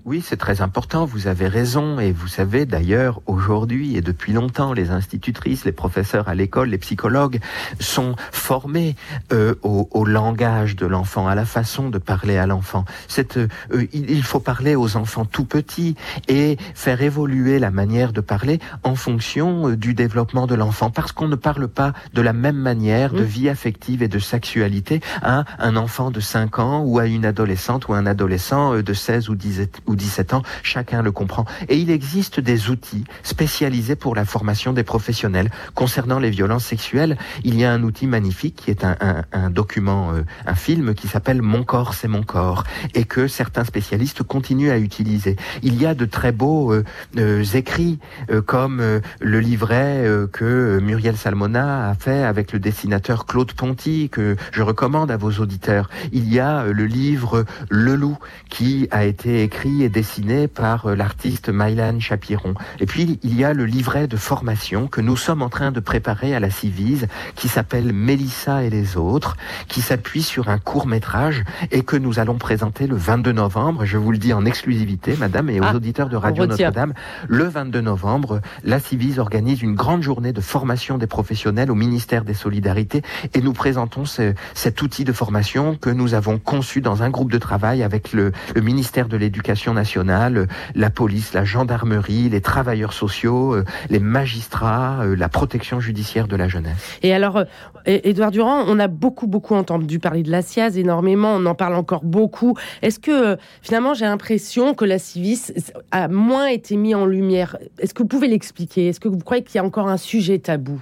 Oui, 0.04 0.24
c'est 0.26 0.38
très 0.38 0.62
important, 0.62 1.06
vous 1.06 1.28
avez 1.28 1.48
raison. 1.48 2.00
Et 2.00 2.12
vous 2.12 2.28
savez 2.28 2.66
d'ailleurs, 2.66 3.22
aujourd'hui 3.28 3.96
et 3.96 4.02
depuis 4.02 4.34
longtemps, 4.34 4.74
les 4.74 4.90
institutrices, 4.90 5.64
les 5.64 5.72
professeurs 5.72 6.28
à 6.28 6.34
l'école, 6.34 6.70
les 6.70 6.80
psychologues 6.80 7.40
sont 7.80 8.16
formés 8.32 8.96
euh, 9.32 9.54
au, 9.62 9.88
au, 9.92 10.04
langage 10.04 10.76
de 10.76 10.88
l'enfant, 10.88 11.28
à 11.28 11.36
la 11.36 11.46
façon 11.46 11.90
de 11.90 12.00
parler 12.00 12.38
à 12.38 12.48
l'enfant. 12.48 12.84
Euh, 13.20 13.48
il 13.94 14.24
faut 14.24 14.40
parler 14.40 14.76
aux 14.76 14.98
enfants 14.98 15.26
tout 15.26 15.46
petits 15.46 15.96
et 16.28 16.58
faire 16.74 17.04
évoluer 17.04 17.60
la 17.60 17.70
manière 17.70 18.12
de 18.12 18.22
parler 18.22 18.60
en 18.82 18.96
fonction 18.96 19.70
euh, 19.70 19.78
du 19.78 19.94
développement 19.94 20.48
de 20.48 20.56
l'enfant. 20.56 20.90
Parce 20.90 21.12
qu'on 21.12 21.28
ne 21.28 21.36
parle 21.36 21.68
pas 21.68 21.94
de 22.16 22.24
la 22.24 22.34
même 22.34 22.58
manière 22.58 23.14
de 23.14 23.22
mmh. 23.22 23.26
vie 23.26 23.50
affective 23.50 24.02
et 24.02 24.08
de 24.08 24.20
sexualité 24.20 25.00
à 25.22 25.46
un 25.60 25.76
enfant 25.76 26.10
de 26.10 26.20
5 26.20 26.58
ans 26.58 26.82
ou 26.84 26.98
à 26.98 27.06
une 27.06 27.26
adolescente 27.26 27.88
ou 27.88 27.94
un 27.94 28.08
adolescent 28.08 28.82
de 28.82 28.94
16 28.94 29.30
ou 29.30 29.36
17 29.36 29.82
ou 29.91 29.91
17 29.96 30.34
ans, 30.34 30.42
chacun 30.64 31.02
le 31.02 31.12
comprend. 31.12 31.46
Et 31.70 31.78
il 31.78 31.90
existe 31.90 32.40
des 32.40 32.70
outils 32.70 33.06
spécialisés 33.24 33.96
pour 33.96 34.16
la 34.16 34.26
formation 34.26 34.74
des 34.74 34.84
professionnels. 34.84 35.50
Concernant 35.76 36.20
les 36.20 36.30
violences 36.30 36.66
sexuelles, 36.66 37.18
il 37.44 37.60
y 37.60 37.66
a 37.66 37.72
un 37.72 37.84
outil 37.84 38.08
magnifique 38.08 38.56
qui 38.56 38.72
est 38.72 38.84
un, 38.84 39.50
document, 39.50 40.14
euh, 40.14 40.24
un 40.46 40.56
film 40.56 40.94
qui 40.94 41.08
s'appelle 41.08 41.42
Mon 41.42 41.64
corps, 41.64 41.94
c'est 41.94 42.08
mon 42.08 42.24
corps, 42.24 42.64
et 42.94 43.06
que 43.06 43.28
certains 43.28 43.64
spécialistes 43.64 44.24
continuent 44.24 44.72
à 44.72 44.78
utiliser. 44.78 45.36
Il 45.64 45.82
y 45.82 45.86
a 45.86 45.94
de 45.94 46.06
très 46.06 46.32
beaux 46.32 46.74
euh, 46.74 46.84
euh, 47.18 47.44
écrits, 47.54 48.00
comme 48.46 49.02
le 49.20 49.40
livret 49.40 50.06
que 50.32 50.80
Muriel 50.80 51.18
Salmona 51.18 51.90
a 51.90 51.96
fait 51.96 52.24
avec 52.24 52.54
le 52.54 52.60
dessinateur 52.60 53.26
Claude 53.26 53.52
Ponty, 53.54 54.10
que 54.10 54.36
je 54.52 54.62
recommande 54.62 55.12
à 55.12 55.18
vos 55.18 55.32
auditeurs. 55.32 55.90
Il 56.12 56.32
y 56.32 56.40
a 56.40 56.66
le 56.66 56.86
livre 56.86 57.46
Le 57.70 57.96
Loup, 57.96 58.18
qui 58.50 58.88
a 58.92 59.06
été 59.06 59.44
écrit 59.44 59.81
est 59.84 59.90
dessiné 59.90 60.48
par 60.48 60.86
euh, 60.88 60.96
l'artiste 60.96 61.50
Mylan 61.50 62.00
Chapiron. 62.00 62.54
Et 62.80 62.86
puis, 62.86 63.20
il 63.24 63.38
y 63.38 63.44
a 63.44 63.54
le 63.54 63.66
livret 63.66 64.08
de 64.08 64.18
formation 64.18 64.88
que 64.88 65.02
nous 65.02 65.18
sommes 65.18 65.42
en 65.42 65.50
train 65.50 65.72
de 65.72 65.80
préparer 65.80 66.36
à 66.36 66.40
la 66.40 66.50
Civise, 66.50 67.08
qui 67.36 67.48
s'appelle 67.48 67.94
Mélissa 67.94 68.64
et 68.64 68.70
les 68.70 68.98
autres, 68.98 69.38
qui 69.68 69.82
s'appuie 69.82 70.24
sur 70.24 70.50
un 70.50 70.58
court 70.58 70.88
métrage 70.88 71.44
et 71.72 71.84
que 71.84 71.96
nous 71.96 72.20
allons 72.20 72.38
présenter 72.38 72.88
le 72.88 72.96
22 72.96 73.32
novembre. 73.32 73.86
Je 73.86 73.98
vous 73.98 74.12
le 74.12 74.18
dis 74.18 74.34
en 74.34 74.46
exclusivité, 74.46 75.16
madame, 75.18 75.50
et 75.50 75.60
aux 75.60 75.66
ah, 75.66 75.76
auditeurs 75.76 76.10
de 76.10 76.18
Radio 76.18 76.46
Notre-Dame. 76.46 76.94
Le 77.28 77.46
22 77.46 77.82
novembre, 77.82 78.42
la 78.64 78.80
Civise 78.80 79.20
organise 79.20 79.62
une 79.62 79.76
grande 79.76 80.04
journée 80.04 80.34
de 80.34 80.42
formation 80.42 80.98
des 80.98 81.08
professionnels 81.08 81.72
au 81.72 81.76
ministère 81.76 82.24
des 82.24 82.34
Solidarités 82.34 83.02
et 83.34 83.42
nous 83.42 83.54
présentons 83.54 84.04
cet 84.06 84.82
outil 84.82 85.04
de 85.04 85.14
formation 85.14 85.76
que 85.76 85.90
nous 85.90 86.14
avons 86.14 86.38
conçu 86.38 86.82
dans 86.82 87.04
un 87.04 87.10
groupe 87.10 87.32
de 87.32 87.38
travail 87.38 87.84
avec 87.84 88.14
le, 88.14 88.32
le 88.56 88.62
ministère 88.62 89.08
de 89.08 89.18
l'Éducation 89.18 89.71
nationale, 89.74 90.48
la 90.76 90.90
police, 90.90 91.34
la 91.34 91.44
gendarmerie, 91.44 92.30
les 92.30 92.42
travailleurs 92.42 92.94
sociaux, 92.94 93.56
euh, 93.56 93.66
les 93.90 94.00
magistrats, 94.00 95.00
euh, 95.02 95.16
la 95.16 95.30
protection 95.30 95.80
judiciaire 95.80 96.28
de 96.28 96.36
la 96.36 96.48
jeunesse. 96.48 97.00
Et 97.04 97.14
alors, 97.14 97.44
Edouard 97.86 98.32
Durand, 98.32 98.64
on 98.68 98.80
a 98.80 98.88
beaucoup, 98.88 99.28
beaucoup 99.28 99.56
entendu 99.56 100.00
parler 100.00 100.24
de 100.24 100.32
la 100.32 100.42
SIAZ 100.42 100.78
énormément, 100.78 101.34
on 101.36 101.46
en 101.46 101.56
parle 101.56 101.76
encore 101.76 102.04
beaucoup. 102.04 102.56
Est-ce 102.82 103.00
que 103.00 103.12
euh, 103.12 103.36
finalement 103.62 103.94
j'ai 103.94 104.06
l'impression 104.06 104.74
que 104.74 104.86
la 104.86 105.00
Civis 105.00 105.52
a 105.92 106.08
moins 106.08 106.48
été 106.48 106.76
mis 106.76 106.96
en 106.96 107.06
lumière? 107.06 107.58
Est-ce 107.80 107.94
que 107.94 108.04
vous 108.04 108.10
pouvez 108.10 108.28
l'expliquer? 108.28 108.88
Est-ce 108.88 109.00
que 109.00 109.08
vous 109.08 109.18
croyez 109.18 109.44
qu'il 109.44 109.56
y 109.56 109.60
a 109.60 109.64
encore 109.64 109.88
un 109.88 109.98
sujet 109.98 110.40
tabou? 110.40 110.80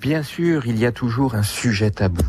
Bien 0.00 0.22
sûr, 0.22 0.66
il 0.66 0.78
y 0.78 0.86
a 0.86 0.92
toujours 0.92 1.34
un 1.34 1.42
sujet 1.42 1.90
tabou. 1.90 2.24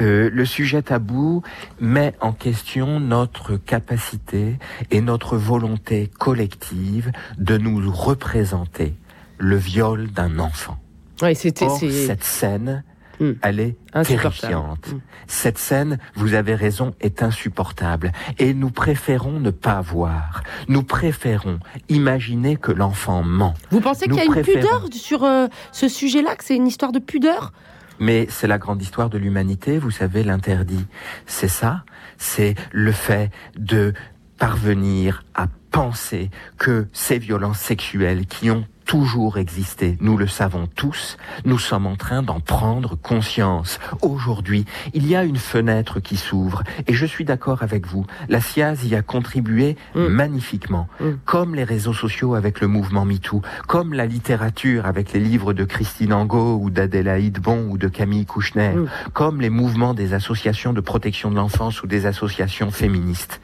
Euh, 0.00 0.30
le 0.32 0.44
sujet 0.44 0.82
tabou 0.82 1.42
met 1.80 2.14
en 2.20 2.32
question 2.32 3.00
notre 3.00 3.56
capacité 3.56 4.58
et 4.90 5.00
notre 5.00 5.36
volonté 5.36 6.10
collective 6.18 7.12
de 7.38 7.58
nous 7.58 7.90
représenter 7.90 8.94
le 9.38 9.56
viol 9.56 10.10
d'un 10.10 10.38
enfant. 10.38 10.78
Oui, 11.22 11.34
c'était 11.34 11.68
cette 11.68 12.24
scène 12.24 12.84
Hmm. 13.20 13.32
Elle 13.42 13.60
est 13.60 13.76
terrifiante. 14.04 14.92
Hmm. 14.92 15.00
Cette 15.26 15.58
scène, 15.58 15.98
vous 16.14 16.34
avez 16.34 16.54
raison, 16.54 16.94
est 17.00 17.22
insupportable. 17.22 18.12
Et 18.38 18.54
nous 18.54 18.70
préférons 18.70 19.40
ne 19.40 19.50
pas 19.50 19.80
voir. 19.80 20.42
Nous 20.68 20.82
préférons 20.82 21.58
imaginer 21.88 22.56
que 22.56 22.72
l'enfant 22.72 23.22
ment. 23.22 23.54
Vous 23.70 23.80
pensez 23.80 24.06
qu'il 24.06 24.16
y 24.16 24.20
a 24.20 24.24
une 24.24 24.42
pudeur 24.42 24.86
sur 24.92 25.24
euh, 25.24 25.46
ce 25.72 25.88
sujet-là, 25.88 26.36
que 26.36 26.44
c'est 26.44 26.56
une 26.56 26.66
histoire 26.66 26.92
de 26.92 26.98
pudeur? 26.98 27.52
Mais 27.98 28.26
c'est 28.30 28.46
la 28.46 28.58
grande 28.58 28.82
histoire 28.82 29.10
de 29.10 29.18
l'humanité, 29.18 29.78
vous 29.78 29.90
savez, 29.90 30.24
l'interdit. 30.24 30.86
C'est 31.26 31.48
ça, 31.48 31.84
c'est 32.18 32.54
le 32.72 32.92
fait 32.92 33.30
de 33.56 33.92
parvenir 34.38 35.24
à 35.34 35.46
penser 35.70 36.30
que 36.58 36.88
ces 36.92 37.18
violences 37.18 37.60
sexuelles 37.60 38.26
qui 38.26 38.50
ont 38.50 38.66
toujours 38.84 39.38
existé. 39.38 39.96
Nous 40.00 40.16
le 40.16 40.26
savons 40.26 40.66
tous. 40.66 41.16
Nous 41.44 41.58
sommes 41.58 41.86
en 41.86 41.96
train 41.96 42.22
d'en 42.22 42.40
prendre 42.40 42.96
conscience. 42.96 43.78
Aujourd'hui, 44.02 44.64
il 44.94 45.06
y 45.06 45.16
a 45.16 45.24
une 45.24 45.36
fenêtre 45.36 46.00
qui 46.00 46.16
s'ouvre 46.16 46.62
et 46.86 46.94
je 46.94 47.06
suis 47.06 47.24
d'accord 47.24 47.62
avec 47.62 47.86
vous. 47.86 48.06
La 48.28 48.40
SIAZ 48.40 48.84
y 48.84 48.94
a 48.94 49.02
contribué 49.02 49.76
mm. 49.94 50.06
magnifiquement, 50.06 50.88
mm. 51.00 51.10
comme 51.24 51.54
les 51.54 51.64
réseaux 51.64 51.94
sociaux 51.94 52.34
avec 52.34 52.60
le 52.60 52.68
mouvement 52.68 53.04
MeToo, 53.04 53.42
comme 53.66 53.92
la 53.92 54.06
littérature 54.06 54.86
avec 54.86 55.12
les 55.12 55.20
livres 55.20 55.52
de 55.52 55.64
Christine 55.64 56.12
Angot 56.12 56.58
ou 56.60 56.70
d'Adélaïde 56.70 57.40
Bon 57.40 57.66
ou 57.68 57.78
de 57.78 57.88
Camille 57.88 58.26
Kouchner, 58.26 58.74
mm. 58.74 58.88
comme 59.12 59.40
les 59.40 59.50
mouvements 59.50 59.94
des 59.94 60.14
associations 60.14 60.72
de 60.72 60.80
protection 60.80 61.30
de 61.30 61.36
l'enfance 61.36 61.82
ou 61.82 61.86
des 61.86 62.06
associations 62.06 62.70
féministes. 62.70 63.40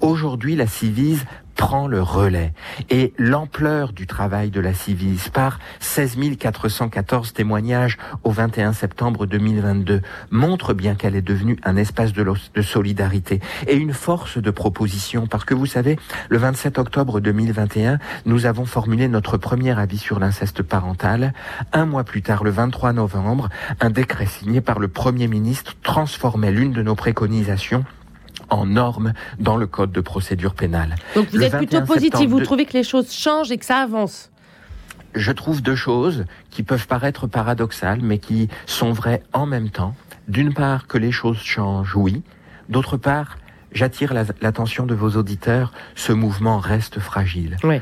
Aujourd'hui, 0.00 0.56
la 0.56 0.66
Civise 0.66 1.24
prend 1.56 1.86
le 1.86 2.02
relais. 2.02 2.52
Et 2.90 3.12
l'ampleur 3.18 3.92
du 3.92 4.06
travail 4.06 4.50
de 4.50 4.60
la 4.60 4.74
Civise 4.74 5.28
par 5.28 5.58
16 5.80 6.16
414 6.38 7.32
témoignages 7.32 7.98
au 8.24 8.30
21 8.30 8.72
septembre 8.72 9.26
2022 9.26 10.02
montre 10.30 10.74
bien 10.74 10.94
qu'elle 10.94 11.16
est 11.16 11.22
devenue 11.22 11.58
un 11.64 11.76
espace 11.76 12.12
de, 12.12 12.24
de 12.54 12.62
solidarité 12.62 13.40
et 13.66 13.76
une 13.76 13.92
force 13.92 14.38
de 14.38 14.50
proposition 14.50 15.26
parce 15.26 15.44
que 15.44 15.54
vous 15.54 15.66
savez, 15.66 15.98
le 16.28 16.38
27 16.38 16.78
octobre 16.78 17.20
2021, 17.20 17.98
nous 18.26 18.46
avons 18.46 18.64
formulé 18.64 19.08
notre 19.08 19.36
premier 19.36 19.78
avis 19.78 19.98
sur 19.98 20.18
l'inceste 20.18 20.62
parental. 20.62 21.32
Un 21.72 21.86
mois 21.86 22.04
plus 22.04 22.22
tard, 22.22 22.44
le 22.44 22.50
23 22.50 22.92
novembre, 22.92 23.48
un 23.80 23.90
décret 23.90 24.26
signé 24.26 24.60
par 24.60 24.78
le 24.78 24.88
Premier 24.88 25.28
ministre 25.28 25.74
transformait 25.82 26.52
l'une 26.52 26.72
de 26.72 26.82
nos 26.82 26.94
préconisations 26.94 27.84
en 28.50 28.66
normes 28.66 29.12
dans 29.38 29.56
le 29.56 29.66
code 29.66 29.92
de 29.92 30.00
procédure 30.00 30.54
pénale. 30.54 30.94
Donc 31.14 31.28
vous 31.30 31.42
êtes 31.42 31.56
plutôt 31.56 31.82
positif, 31.82 32.28
vous 32.28 32.40
trouvez 32.40 32.66
que 32.66 32.74
les 32.74 32.84
choses 32.84 33.12
changent 33.12 33.50
et 33.50 33.58
que 33.58 33.64
ça 33.64 33.78
avance 33.78 34.30
je 35.14 35.32
trouve 35.32 35.62
deux 35.62 35.76
choses 35.76 36.24
qui 36.50 36.62
peuvent 36.62 36.86
paraître 36.86 37.26
paradoxales, 37.26 38.00
mais 38.02 38.18
qui 38.18 38.48
sont 38.66 38.92
vraies 38.92 39.22
en 39.32 39.46
même 39.46 39.70
temps. 39.70 39.94
D'une 40.28 40.54
part, 40.54 40.86
que 40.86 40.98
les 40.98 41.12
choses 41.12 41.38
changent, 41.38 41.96
oui. 41.96 42.22
D'autre 42.68 42.96
part, 42.96 43.38
j'attire 43.72 44.14
l'attention 44.14 44.86
de 44.86 44.94
vos 44.94 45.10
auditeurs, 45.16 45.72
ce 45.94 46.12
mouvement 46.12 46.58
reste 46.58 47.00
fragile. 47.00 47.56
Oui. 47.64 47.80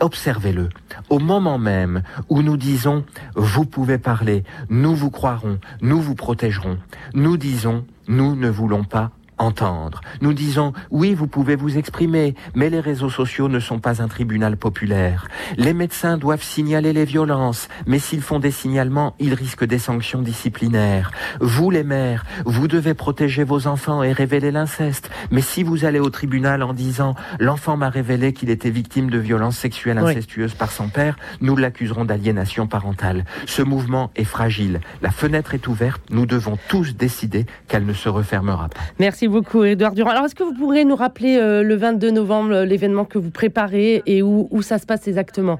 Observez-le. 0.00 0.70
Au 1.10 1.18
moment 1.18 1.58
même 1.58 2.02
où 2.30 2.40
nous 2.40 2.56
disons 2.56 3.04
vous 3.34 3.66
pouvez 3.66 3.98
parler, 3.98 4.44
nous 4.70 4.94
vous 4.94 5.10
croirons, 5.10 5.58
nous 5.82 6.00
vous 6.00 6.14
protégerons, 6.14 6.78
nous 7.12 7.36
disons 7.36 7.84
nous 8.08 8.34
ne 8.34 8.48
voulons 8.48 8.82
pas 8.82 9.10
entendre. 9.40 10.02
Nous 10.20 10.34
disons, 10.34 10.72
oui, 10.90 11.14
vous 11.14 11.26
pouvez 11.26 11.56
vous 11.56 11.78
exprimer, 11.78 12.34
mais 12.54 12.70
les 12.70 12.80
réseaux 12.80 13.10
sociaux 13.10 13.48
ne 13.48 13.58
sont 13.58 13.80
pas 13.80 14.02
un 14.02 14.08
tribunal 14.08 14.56
populaire. 14.56 15.26
Les 15.56 15.72
médecins 15.72 16.18
doivent 16.18 16.42
signaler 16.42 16.92
les 16.92 17.06
violences, 17.06 17.68
mais 17.86 17.98
s'ils 17.98 18.20
font 18.22 18.38
des 18.38 18.50
signalements, 18.50 19.14
ils 19.18 19.34
risquent 19.34 19.64
des 19.64 19.78
sanctions 19.78 20.22
disciplinaires. 20.22 21.10
Vous, 21.40 21.70
les 21.70 21.84
mères, 21.84 22.24
vous 22.44 22.68
devez 22.68 22.94
protéger 22.94 23.42
vos 23.42 23.66
enfants 23.66 24.02
et 24.02 24.12
révéler 24.12 24.50
l'inceste, 24.50 25.10
mais 25.30 25.40
si 25.40 25.62
vous 25.62 25.84
allez 25.84 26.00
au 26.00 26.10
tribunal 26.10 26.62
en 26.62 26.74
disant, 26.74 27.14
l'enfant 27.38 27.76
m'a 27.76 27.88
révélé 27.88 28.34
qu'il 28.34 28.50
était 28.50 28.70
victime 28.70 29.10
de 29.10 29.18
violences 29.18 29.56
sexuelles 29.56 29.98
incestueuses 29.98 30.54
par 30.54 30.70
son 30.70 30.88
père, 30.88 31.16
nous 31.40 31.56
l'accuserons 31.56 32.04
d'aliénation 32.04 32.66
parentale. 32.66 33.24
Ce 33.46 33.62
mouvement 33.62 34.10
est 34.16 34.24
fragile. 34.24 34.80
La 35.00 35.10
fenêtre 35.10 35.54
est 35.54 35.66
ouverte. 35.66 36.02
Nous 36.10 36.26
devons 36.26 36.58
tous 36.68 36.94
décider 36.94 37.46
qu'elle 37.68 37.86
ne 37.86 37.94
se 37.94 38.08
refermera 38.08 38.68
pas. 38.68 38.80
Merci 38.98 39.29
beaucoup, 39.30 39.64
Edouard 39.64 39.94
Durand. 39.94 40.10
Alors, 40.10 40.24
est-ce 40.26 40.34
que 40.34 40.42
vous 40.42 40.52
pourrez 40.52 40.84
nous 40.84 40.96
rappeler 40.96 41.36
euh, 41.38 41.62
le 41.62 41.76
22 41.76 42.10
novembre 42.10 42.64
l'événement 42.64 43.04
que 43.04 43.18
vous 43.18 43.30
préparez 43.30 44.02
et 44.06 44.22
où 44.22 44.62
ça 44.62 44.78
se 44.78 44.86
passe 44.86 45.08
exactement? 45.08 45.58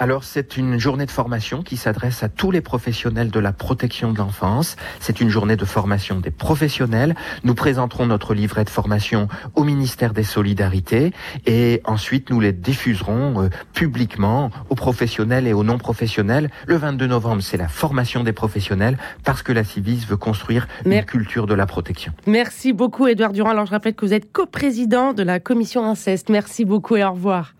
Alors 0.00 0.22
c'est 0.22 0.56
une 0.56 0.78
journée 0.78 1.06
de 1.06 1.10
formation 1.10 1.62
qui 1.62 1.76
s'adresse 1.76 2.22
à 2.22 2.28
tous 2.28 2.52
les 2.52 2.60
professionnels 2.60 3.30
de 3.30 3.40
la 3.40 3.52
protection 3.52 4.12
de 4.12 4.18
l'enfance. 4.18 4.76
C'est 5.00 5.20
une 5.20 5.28
journée 5.28 5.56
de 5.56 5.64
formation 5.64 6.20
des 6.20 6.30
professionnels. 6.30 7.16
Nous 7.42 7.56
présenterons 7.56 8.06
notre 8.06 8.32
livret 8.32 8.64
de 8.64 8.70
formation 8.70 9.26
au 9.56 9.64
ministère 9.64 10.12
des 10.12 10.22
Solidarités 10.22 11.12
et 11.46 11.80
ensuite 11.84 12.30
nous 12.30 12.38
les 12.38 12.52
diffuserons 12.52 13.42
euh, 13.42 13.48
publiquement 13.74 14.50
aux 14.70 14.76
professionnels 14.76 15.48
et 15.48 15.52
aux 15.52 15.64
non 15.64 15.78
professionnels. 15.78 16.48
Le 16.68 16.76
22 16.76 17.08
novembre, 17.08 17.42
c'est 17.42 17.56
la 17.56 17.68
formation 17.68 18.22
des 18.22 18.32
professionnels 18.32 18.98
parce 19.24 19.42
que 19.42 19.50
la 19.50 19.64
Civis 19.64 20.06
veut 20.06 20.16
construire 20.16 20.68
une 20.84 21.04
culture 21.04 21.48
de 21.48 21.54
la 21.54 21.66
protection. 21.66 22.12
Merci 22.26 22.72
beaucoup 22.72 23.08
Edouard 23.08 23.32
Durand. 23.32 23.50
Alors 23.50 23.66
je 23.66 23.72
rappelle 23.72 23.94
que 23.94 24.06
vous 24.06 24.14
êtes 24.14 24.30
coprésident 24.30 25.12
de 25.12 25.24
la 25.24 25.40
commission 25.40 25.84
inceste. 25.84 26.28
Merci 26.28 26.64
beaucoup 26.64 26.94
et 26.94 27.02
au 27.02 27.10
revoir. 27.10 27.54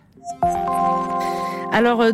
Alors, 1.71 2.01
euh, 2.01 2.07